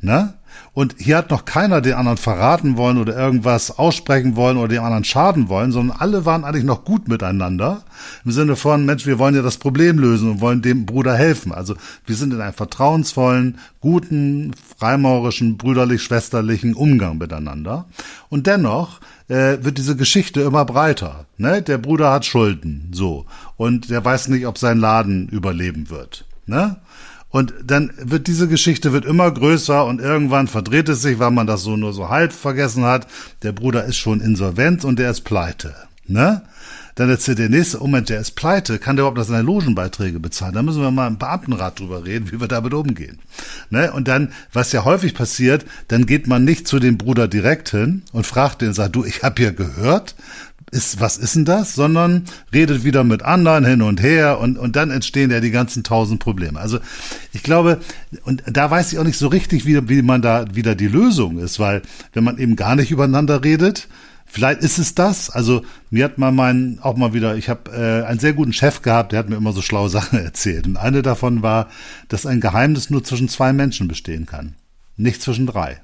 [0.00, 0.34] Ne?
[0.74, 4.82] Und hier hat noch keiner den anderen verraten wollen oder irgendwas aussprechen wollen oder dem
[4.82, 7.84] anderen schaden wollen, sondern alle waren eigentlich noch gut miteinander.
[8.24, 11.52] Im Sinne von, Mensch, wir wollen ja das Problem lösen und wollen dem Bruder helfen.
[11.52, 17.86] Also wir sind in einem vertrauensvollen, guten, freimaurischen, brüderlich-schwesterlichen Umgang miteinander.
[18.28, 18.98] Und dennoch
[19.28, 21.26] äh, wird diese Geschichte immer breiter.
[21.38, 21.62] Ne?
[21.62, 23.26] Der Bruder hat Schulden, so.
[23.56, 26.26] Und der weiß nicht, ob sein Laden überleben wird.
[26.46, 26.76] Ne?
[27.34, 31.48] Und dann wird diese Geschichte wird immer größer und irgendwann verdreht es sich, weil man
[31.48, 33.08] das so nur so halb vergessen hat.
[33.42, 35.74] Der Bruder ist schon insolvent und der ist pleite.
[36.06, 36.42] Ne?
[36.94, 40.20] Dann erzählt der nächste, oh Moment, der ist pleite, kann der überhaupt noch seine Logenbeiträge
[40.20, 40.54] bezahlen?
[40.54, 43.18] Da müssen wir mal im Beamtenrat drüber reden, wie wir damit umgehen.
[43.68, 43.92] Ne?
[43.92, 48.02] Und dann, was ja häufig passiert, dann geht man nicht zu dem Bruder direkt hin
[48.12, 50.14] und fragt den, sagt, du, ich habe ja gehört,
[50.74, 54.76] ist, was ist denn das, sondern redet wieder mit anderen hin und her und, und
[54.76, 56.58] dann entstehen ja die ganzen tausend Probleme.
[56.58, 56.80] Also
[57.32, 57.80] ich glaube,
[58.24, 61.38] und da weiß ich auch nicht so richtig, wie, wie man da wieder die Lösung
[61.38, 63.88] ist, weil wenn man eben gar nicht übereinander redet,
[64.26, 65.30] Vielleicht ist es das.
[65.30, 68.82] Also mir hat mal mein auch mal wieder, ich habe äh, einen sehr guten Chef
[68.82, 70.66] gehabt, der hat mir immer so schlaue Sachen erzählt.
[70.66, 71.68] Und eine davon war,
[72.08, 74.56] dass ein Geheimnis nur zwischen zwei Menschen bestehen kann,
[74.96, 75.80] nicht zwischen drei.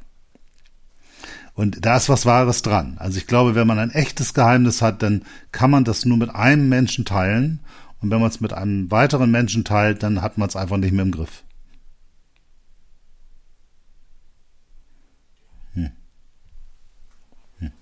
[1.61, 2.97] Und da ist was Wahres dran.
[2.97, 6.35] Also ich glaube, wenn man ein echtes Geheimnis hat, dann kann man das nur mit
[6.35, 7.61] einem Menschen teilen.
[8.01, 10.93] Und wenn man es mit einem weiteren Menschen teilt, dann hat man es einfach nicht
[10.93, 11.43] mehr im Griff.
[15.75, 15.91] Hm.
[17.59, 17.73] Hm.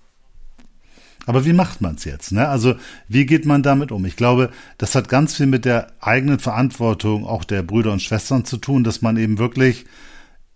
[1.25, 2.33] Aber wie macht man es jetzt?
[2.33, 2.49] Ne?
[2.49, 2.75] Also
[3.07, 4.03] wie geht man damit um?
[4.03, 8.43] Ich glaube, das hat ganz viel mit der eigenen Verantwortung auch der Brüder und Schwestern
[8.43, 9.85] zu tun, dass man eben wirklich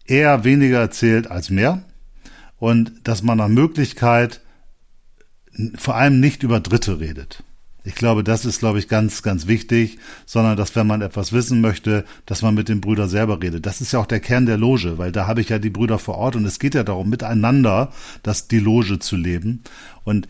[0.04, 1.86] eher weniger erzählt als mehr
[2.64, 4.40] und dass man nach Möglichkeit
[5.76, 7.44] vor allem nicht über Dritte redet.
[7.84, 11.60] Ich glaube, das ist, glaube ich, ganz, ganz wichtig, sondern dass, wenn man etwas wissen
[11.60, 13.66] möchte, dass man mit dem Brüder selber redet.
[13.66, 16.00] Das ist ja auch der Kern der Loge, weil da habe ich ja die Brüder
[16.00, 17.92] vor Ort und es geht ja darum, miteinander
[18.24, 19.64] das, die Loge zu leben.
[20.06, 20.30] Und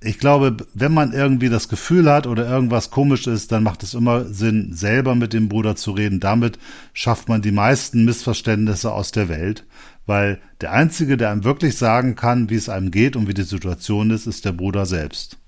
[0.00, 3.92] ich glaube, wenn man irgendwie das Gefühl hat oder irgendwas komisch ist, dann macht es
[3.92, 6.18] immer Sinn, selber mit dem Bruder zu reden.
[6.18, 6.58] Damit
[6.94, 9.66] schafft man die meisten Missverständnisse aus der Welt,
[10.06, 13.42] weil der Einzige, der einem wirklich sagen kann, wie es einem geht und wie die
[13.42, 15.38] Situation ist, ist der Bruder selbst.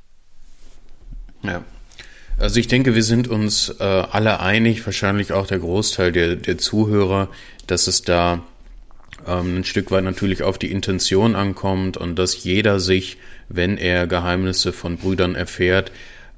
[1.43, 1.63] Ja.
[2.39, 6.59] Also ich denke, wir sind uns äh, alle einig, wahrscheinlich auch der Großteil der, der
[6.59, 7.29] Zuhörer,
[7.67, 8.43] dass es da
[9.27, 13.17] ähm, ein Stück weit natürlich auf die Intention ankommt und dass jeder sich,
[13.49, 15.93] wenn er Geheimnisse von Brüdern erfährt,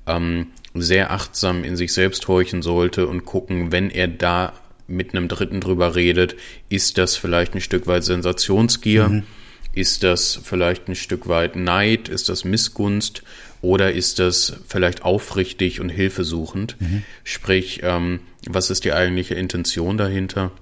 [0.06, 4.52] ähm, sehr achtsam in sich selbst horchen sollte und gucken, wenn er da
[4.88, 6.34] mit einem Dritten drüber redet,
[6.68, 9.22] ist das vielleicht ein Stück weit Sensationsgier, mhm.
[9.74, 13.22] ist das vielleicht ein Stück weit Neid, ist das Missgunst
[13.60, 16.76] oder ist das vielleicht aufrichtig und hilfesuchend?
[16.80, 17.02] Mhm.
[17.22, 20.52] Sprich, ähm, was ist die eigentliche Intention dahinter?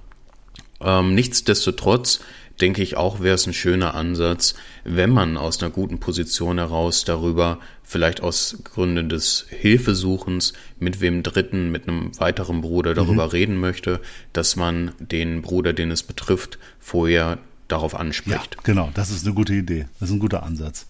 [0.81, 2.21] Ähm, nichtsdestotrotz
[2.61, 4.55] denke ich auch, wäre es ein schöner Ansatz,
[4.85, 11.23] wenn man aus einer guten Position heraus darüber, vielleicht aus Gründen des Hilfesuchens, mit wem
[11.23, 13.31] Dritten, mit einem weiteren Bruder darüber mhm.
[13.31, 14.01] reden möchte,
[14.33, 17.39] dass man den Bruder, den es betrifft, vorher
[17.69, 18.57] darauf anspricht.
[18.57, 19.87] Ja, genau, das ist eine gute Idee.
[20.01, 20.87] Das ist ein guter Ansatz.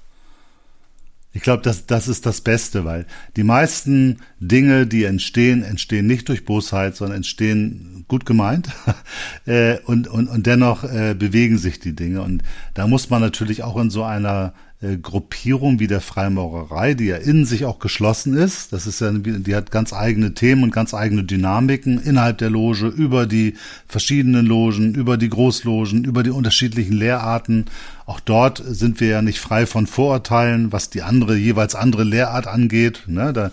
[1.37, 3.05] Ich glaube, das, das ist das Beste, weil
[3.37, 8.71] die meisten Dinge, die entstehen, entstehen nicht durch Bosheit, sondern entstehen gut gemeint
[9.45, 12.23] äh, und, und, und dennoch äh, bewegen sich die Dinge.
[12.23, 17.07] Und da muss man natürlich auch in so einer äh, Gruppierung wie der Freimaurerei, die
[17.07, 18.73] ja in sich auch geschlossen ist.
[18.73, 22.87] Das ist ja, die hat ganz eigene Themen und ganz eigene Dynamiken innerhalb der Loge,
[22.87, 23.55] über die
[23.89, 27.67] verschiedenen Logen, über die Großlogen, über die unterschiedlichen Lehrarten.
[28.07, 32.47] Auch dort sind wir ja nicht frei von Vorurteilen, was die andere, jeweils andere Lehrart
[32.47, 33.03] angeht.
[33.09, 33.51] Ne, da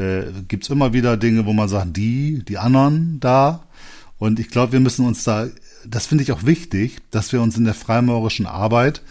[0.00, 3.64] äh, gibt's immer wieder Dinge, wo man sagt, die, die anderen da.
[4.18, 5.48] Und ich glaube, wir müssen uns da,
[5.84, 9.02] das finde ich auch wichtig, dass wir uns in der freimaurischen Arbeit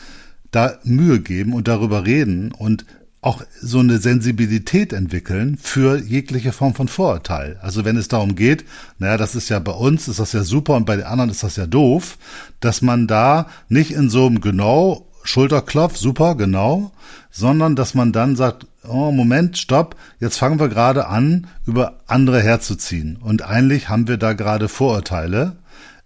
[0.51, 2.85] da Mühe geben und darüber reden und
[3.21, 7.57] auch so eine Sensibilität entwickeln für jegliche Form von Vorurteil.
[7.61, 8.63] Also wenn es darum geht,
[8.97, 11.43] naja, das ist ja bei uns, ist das ja super und bei den anderen ist
[11.43, 12.17] das ja doof,
[12.61, 16.91] dass man da nicht in so einem genau Schulterklopf, super, genau,
[17.29, 22.41] sondern dass man dann sagt, oh, Moment, stopp, jetzt fangen wir gerade an, über andere
[22.41, 23.17] herzuziehen.
[23.17, 25.57] Und eigentlich haben wir da gerade Vorurteile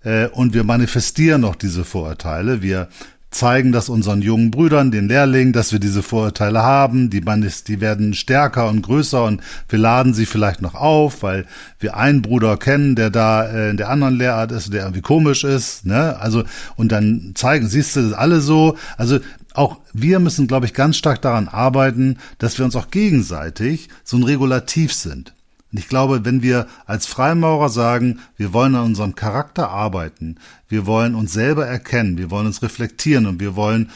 [0.03, 2.61] äh, und wir manifestieren noch diese Vorurteile.
[2.61, 2.87] Wir
[3.33, 7.09] zeigen das unseren jungen Brüdern, den Lehrlingen, dass wir diese Vorurteile haben.
[7.09, 11.45] Die, die werden stärker und größer und wir laden sie vielleicht noch auf, weil
[11.79, 15.43] wir einen Bruder kennen, der da äh, in der anderen Lehrart ist, der irgendwie komisch
[15.43, 15.85] ist.
[15.85, 16.17] Ne?
[16.19, 16.43] Also
[16.75, 18.77] und dann zeigen, siehst du das alle so.
[18.97, 19.19] Also
[19.53, 24.17] auch wir müssen, glaube ich, ganz stark daran arbeiten, dass wir uns auch gegenseitig so
[24.17, 25.33] ein Regulativ sind.
[25.73, 30.35] Und ich glaube, wenn wir als Freimaurer sagen, wir wollen an unserem Charakter arbeiten,
[30.69, 33.89] wir wollen uns selber erkennen, wir wollen uns reflektieren und wir wollen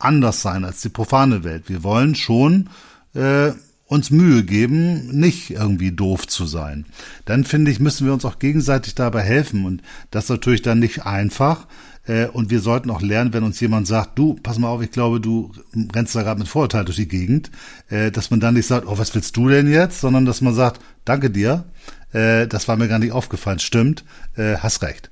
[0.00, 1.68] anders sein als die profane Welt.
[1.68, 2.70] Wir wollen schon
[3.14, 3.52] äh,
[3.86, 6.86] uns Mühe geben, nicht irgendwie doof zu sein.
[7.24, 9.64] Dann finde ich, müssen wir uns auch gegenseitig dabei helfen.
[9.64, 11.68] Und das natürlich dann nicht einfach.
[12.06, 14.90] Äh, und wir sollten auch lernen, wenn uns jemand sagt, du, pass mal auf, ich
[14.90, 15.52] glaube, du
[15.94, 17.50] rennst da gerade mit Vorurteil durch die Gegend,
[17.88, 20.00] äh, dass man dann nicht sagt, oh, was willst du denn jetzt?
[20.00, 21.64] Sondern dass man sagt, danke dir,
[22.12, 24.04] äh, das war mir gar nicht aufgefallen, stimmt,
[24.36, 25.10] hast recht.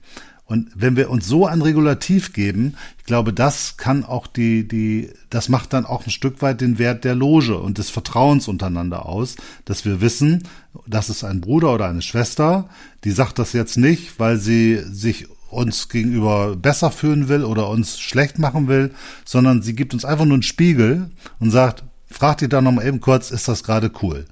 [0.50, 5.10] Und wenn wir uns so ein Regulativ geben, ich glaube, das kann auch die, die,
[5.28, 9.06] das macht dann auch ein Stück weit den Wert der Loge und des Vertrauens untereinander
[9.06, 10.42] aus, dass wir wissen,
[10.88, 12.68] das ist ein Bruder oder eine Schwester,
[13.04, 17.98] die sagt das jetzt nicht, weil sie sich uns gegenüber besser fühlen will oder uns
[17.98, 18.92] schlecht machen will,
[19.24, 23.00] sondern sie gibt uns einfach nur einen Spiegel und sagt, frag dich da nochmal eben
[23.00, 24.26] kurz, ist das gerade cool?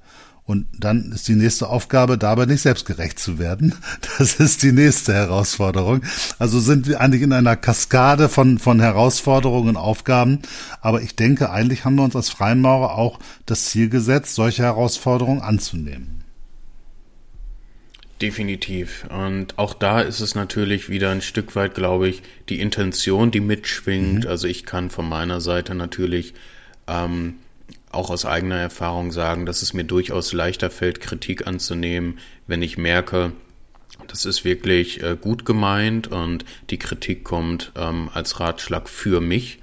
[0.49, 3.75] Und dann ist die nächste Aufgabe, dabei nicht selbstgerecht zu werden.
[4.17, 6.01] Das ist die nächste Herausforderung.
[6.39, 10.39] Also sind wir eigentlich in einer Kaskade von, von Herausforderungen und Aufgaben.
[10.81, 15.41] Aber ich denke, eigentlich haben wir uns als Freimaurer auch das Ziel gesetzt, solche Herausforderungen
[15.41, 16.18] anzunehmen.
[18.21, 19.05] Definitiv.
[19.09, 23.39] Und auch da ist es natürlich wieder ein Stück weit, glaube ich, die Intention, die
[23.39, 24.25] mitschwingt.
[24.25, 24.29] Mhm.
[24.29, 26.33] Also ich kann von meiner Seite natürlich
[26.87, 27.35] ähm,
[27.91, 32.77] auch aus eigener Erfahrung sagen, dass es mir durchaus leichter fällt, Kritik anzunehmen, wenn ich
[32.77, 33.31] merke,
[34.07, 39.59] das ist wirklich äh, gut gemeint und die Kritik kommt ähm, als Ratschlag für mich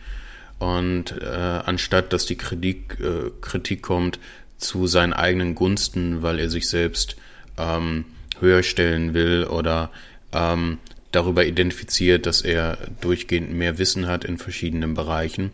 [0.59, 4.19] und äh, anstatt dass die Kritik, äh, Kritik kommt
[4.59, 7.17] zu seinen eigenen Gunsten, weil er sich selbst
[7.59, 8.07] ähm,
[8.41, 9.91] höher stellen will oder
[10.33, 10.79] ähm,
[11.13, 15.51] darüber identifiziert, dass er durchgehend mehr Wissen hat in verschiedenen Bereichen.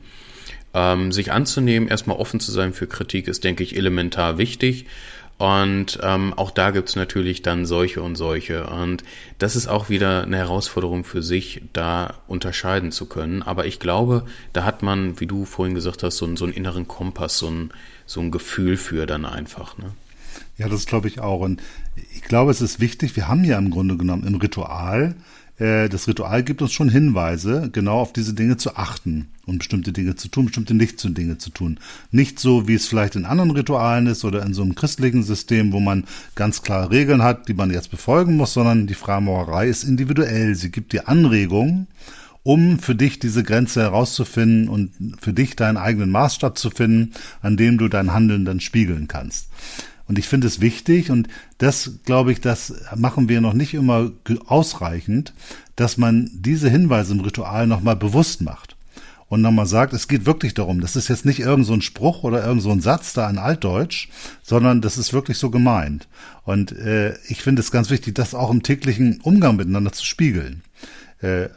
[0.75, 4.87] Ähm, sich anzunehmen, erstmal offen zu sein für Kritik, ist, denke ich, elementar wichtig.
[5.39, 8.69] Und ähm, auch da gibt's natürlich dann solche und solche.
[8.69, 9.03] Und
[9.39, 13.43] das ist auch wieder eine Herausforderung für sich, da unterscheiden zu können.
[13.43, 16.55] Aber ich glaube, da hat man, wie du vorhin gesagt hast, so, einen, so einen
[16.55, 17.73] inneren Kompass, so ein,
[18.07, 19.77] so ein Gefühl für dann einfach.
[19.79, 19.93] Ne?
[20.59, 21.41] Ja, das glaube ich auch.
[21.41, 21.61] Und
[22.15, 25.15] ich glaube, es ist wichtig, wir haben ja im Grunde genommen im Ritual
[25.63, 29.93] äh, das Ritual gibt uns schon Hinweise, genau auf diese Dinge zu achten und bestimmte
[29.93, 31.79] Dinge zu tun, bestimmte nicht zu Dinge zu tun.
[32.11, 35.73] Nicht so, wie es vielleicht in anderen Ritualen ist oder in so einem christlichen System,
[35.73, 39.85] wo man ganz klare Regeln hat, die man jetzt befolgen muss, sondern die Freimaurerei ist
[39.85, 40.55] individuell.
[40.55, 41.87] Sie gibt dir Anregungen,
[42.43, 44.91] um für dich diese Grenze herauszufinden und
[45.21, 49.49] für dich deinen eigenen Maßstab zu finden, an dem du dein Handeln dann spiegeln kannst.
[50.09, 51.29] Und ich finde es wichtig, und
[51.59, 54.11] das glaube ich, das machen wir noch nicht immer
[54.47, 55.33] ausreichend,
[55.77, 58.77] dass man diese Hinweise im Ritual nochmal bewusst macht.
[59.29, 62.23] Und nochmal sagt, es geht wirklich darum, das ist jetzt nicht irgend so ein Spruch
[62.23, 64.11] oder irgend so ein Satz da in Altdeutsch,
[64.43, 66.07] sondern das ist wirklich so gemeint.
[66.45, 70.63] Und äh, ich finde es ganz wichtig, das auch im täglichen Umgang miteinander zu spiegeln.
[71.23, 71.49] Äh,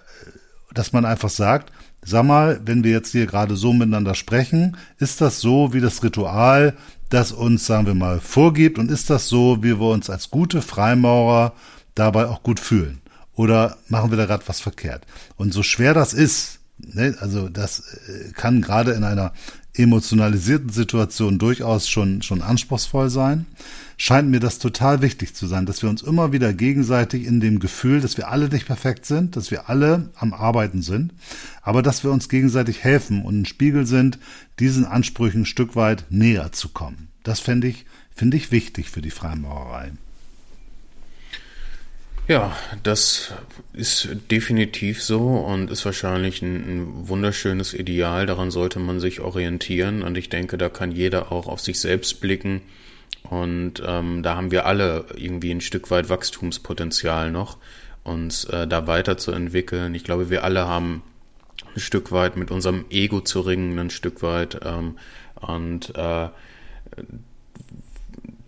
[0.73, 5.19] dass man einfach sagt, sag mal, wenn wir jetzt hier gerade so miteinander sprechen, ist
[5.19, 6.75] das so, wie das Ritual
[7.15, 10.61] das uns, sagen wir mal, vorgibt und ist das so, wie wir uns als gute
[10.61, 11.53] Freimaurer
[11.95, 13.01] dabei auch gut fühlen?
[13.33, 15.05] Oder machen wir da gerade was verkehrt?
[15.35, 19.33] Und so schwer das ist, ne, also das äh, kann gerade in einer
[19.73, 23.45] emotionalisierten Situation durchaus schon, schon anspruchsvoll sein,
[23.97, 27.59] scheint mir das total wichtig zu sein, dass wir uns immer wieder gegenseitig in dem
[27.59, 31.13] Gefühl, dass wir alle nicht perfekt sind, dass wir alle am Arbeiten sind,
[31.61, 34.19] aber dass wir uns gegenseitig helfen und ein Spiegel sind,
[34.59, 37.09] diesen Ansprüchen ein Stück weit näher zu kommen.
[37.23, 39.91] Das fände ich, finde ich wichtig für die Freimaurerei.
[42.27, 43.33] Ja, das
[43.73, 48.25] ist definitiv so und ist wahrscheinlich ein, ein, wunderschönes Ideal.
[48.25, 52.21] Daran sollte man sich orientieren und ich denke, da kann jeder auch auf sich selbst
[52.21, 52.61] blicken.
[53.29, 57.57] Und ähm, da haben wir alle irgendwie ein Stück weit Wachstumspotenzial noch,
[58.03, 59.95] uns äh, da weiterzuentwickeln.
[59.95, 61.01] Ich glaube, wir alle haben
[61.75, 64.59] ein Stück weit mit unserem Ego zu ringen, ein Stück weit.
[64.63, 64.97] Ähm,
[65.35, 66.29] und äh,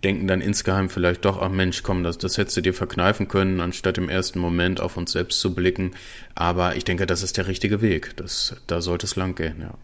[0.04, 3.60] denken dann insgeheim vielleicht doch, ach Mensch, komm, das, das hättest du dir verkneifen können,
[3.60, 5.92] anstatt im ersten Moment auf uns selbst zu blicken.
[6.34, 8.16] Aber ich denke, das ist der richtige Weg.
[8.16, 9.74] Das, da sollte es lang gehen, ja.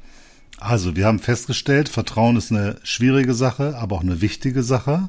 [0.59, 5.09] Also, wir haben festgestellt, Vertrauen ist eine schwierige Sache, aber auch eine wichtige Sache.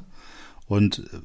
[0.66, 1.18] Und äh,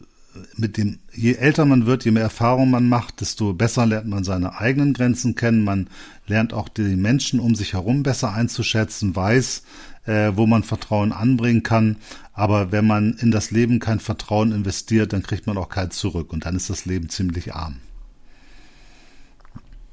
[0.56, 4.24] mit dem, je älter man wird, je mehr Erfahrung man macht, desto besser lernt man
[4.24, 5.64] seine eigenen Grenzen kennen.
[5.64, 5.90] Man
[6.28, 9.64] lernt auch die Menschen um sich herum besser einzuschätzen, weiß,
[10.06, 11.98] äh, wo man Vertrauen anbringen kann.
[12.34, 16.32] Aber wenn man in das Leben kein Vertrauen investiert, dann kriegt man auch keins zurück
[16.32, 17.78] und dann ist das Leben ziemlich arm.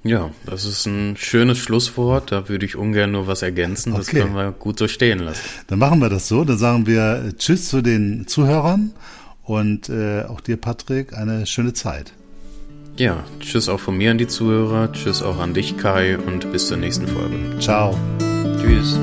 [0.09, 2.33] Ja, das ist ein schönes Schlusswort.
[2.33, 3.93] Da würde ich ungern nur was ergänzen.
[3.95, 4.21] Das okay.
[4.21, 5.43] können wir gut so stehen lassen.
[5.67, 6.45] Dann machen wir das so.
[6.45, 8.93] Dann sagen wir äh, Tschüss zu den Zuhörern
[9.45, 12.13] und äh, auch dir, Patrick, eine schöne Zeit.
[12.97, 14.93] Ja, tschüss auch von mir an die Zuhörer.
[14.93, 17.37] Tschüss auch an dich, Kai, und bis zur nächsten Folge.
[17.61, 17.97] Ciao.
[18.61, 18.99] Tschüss.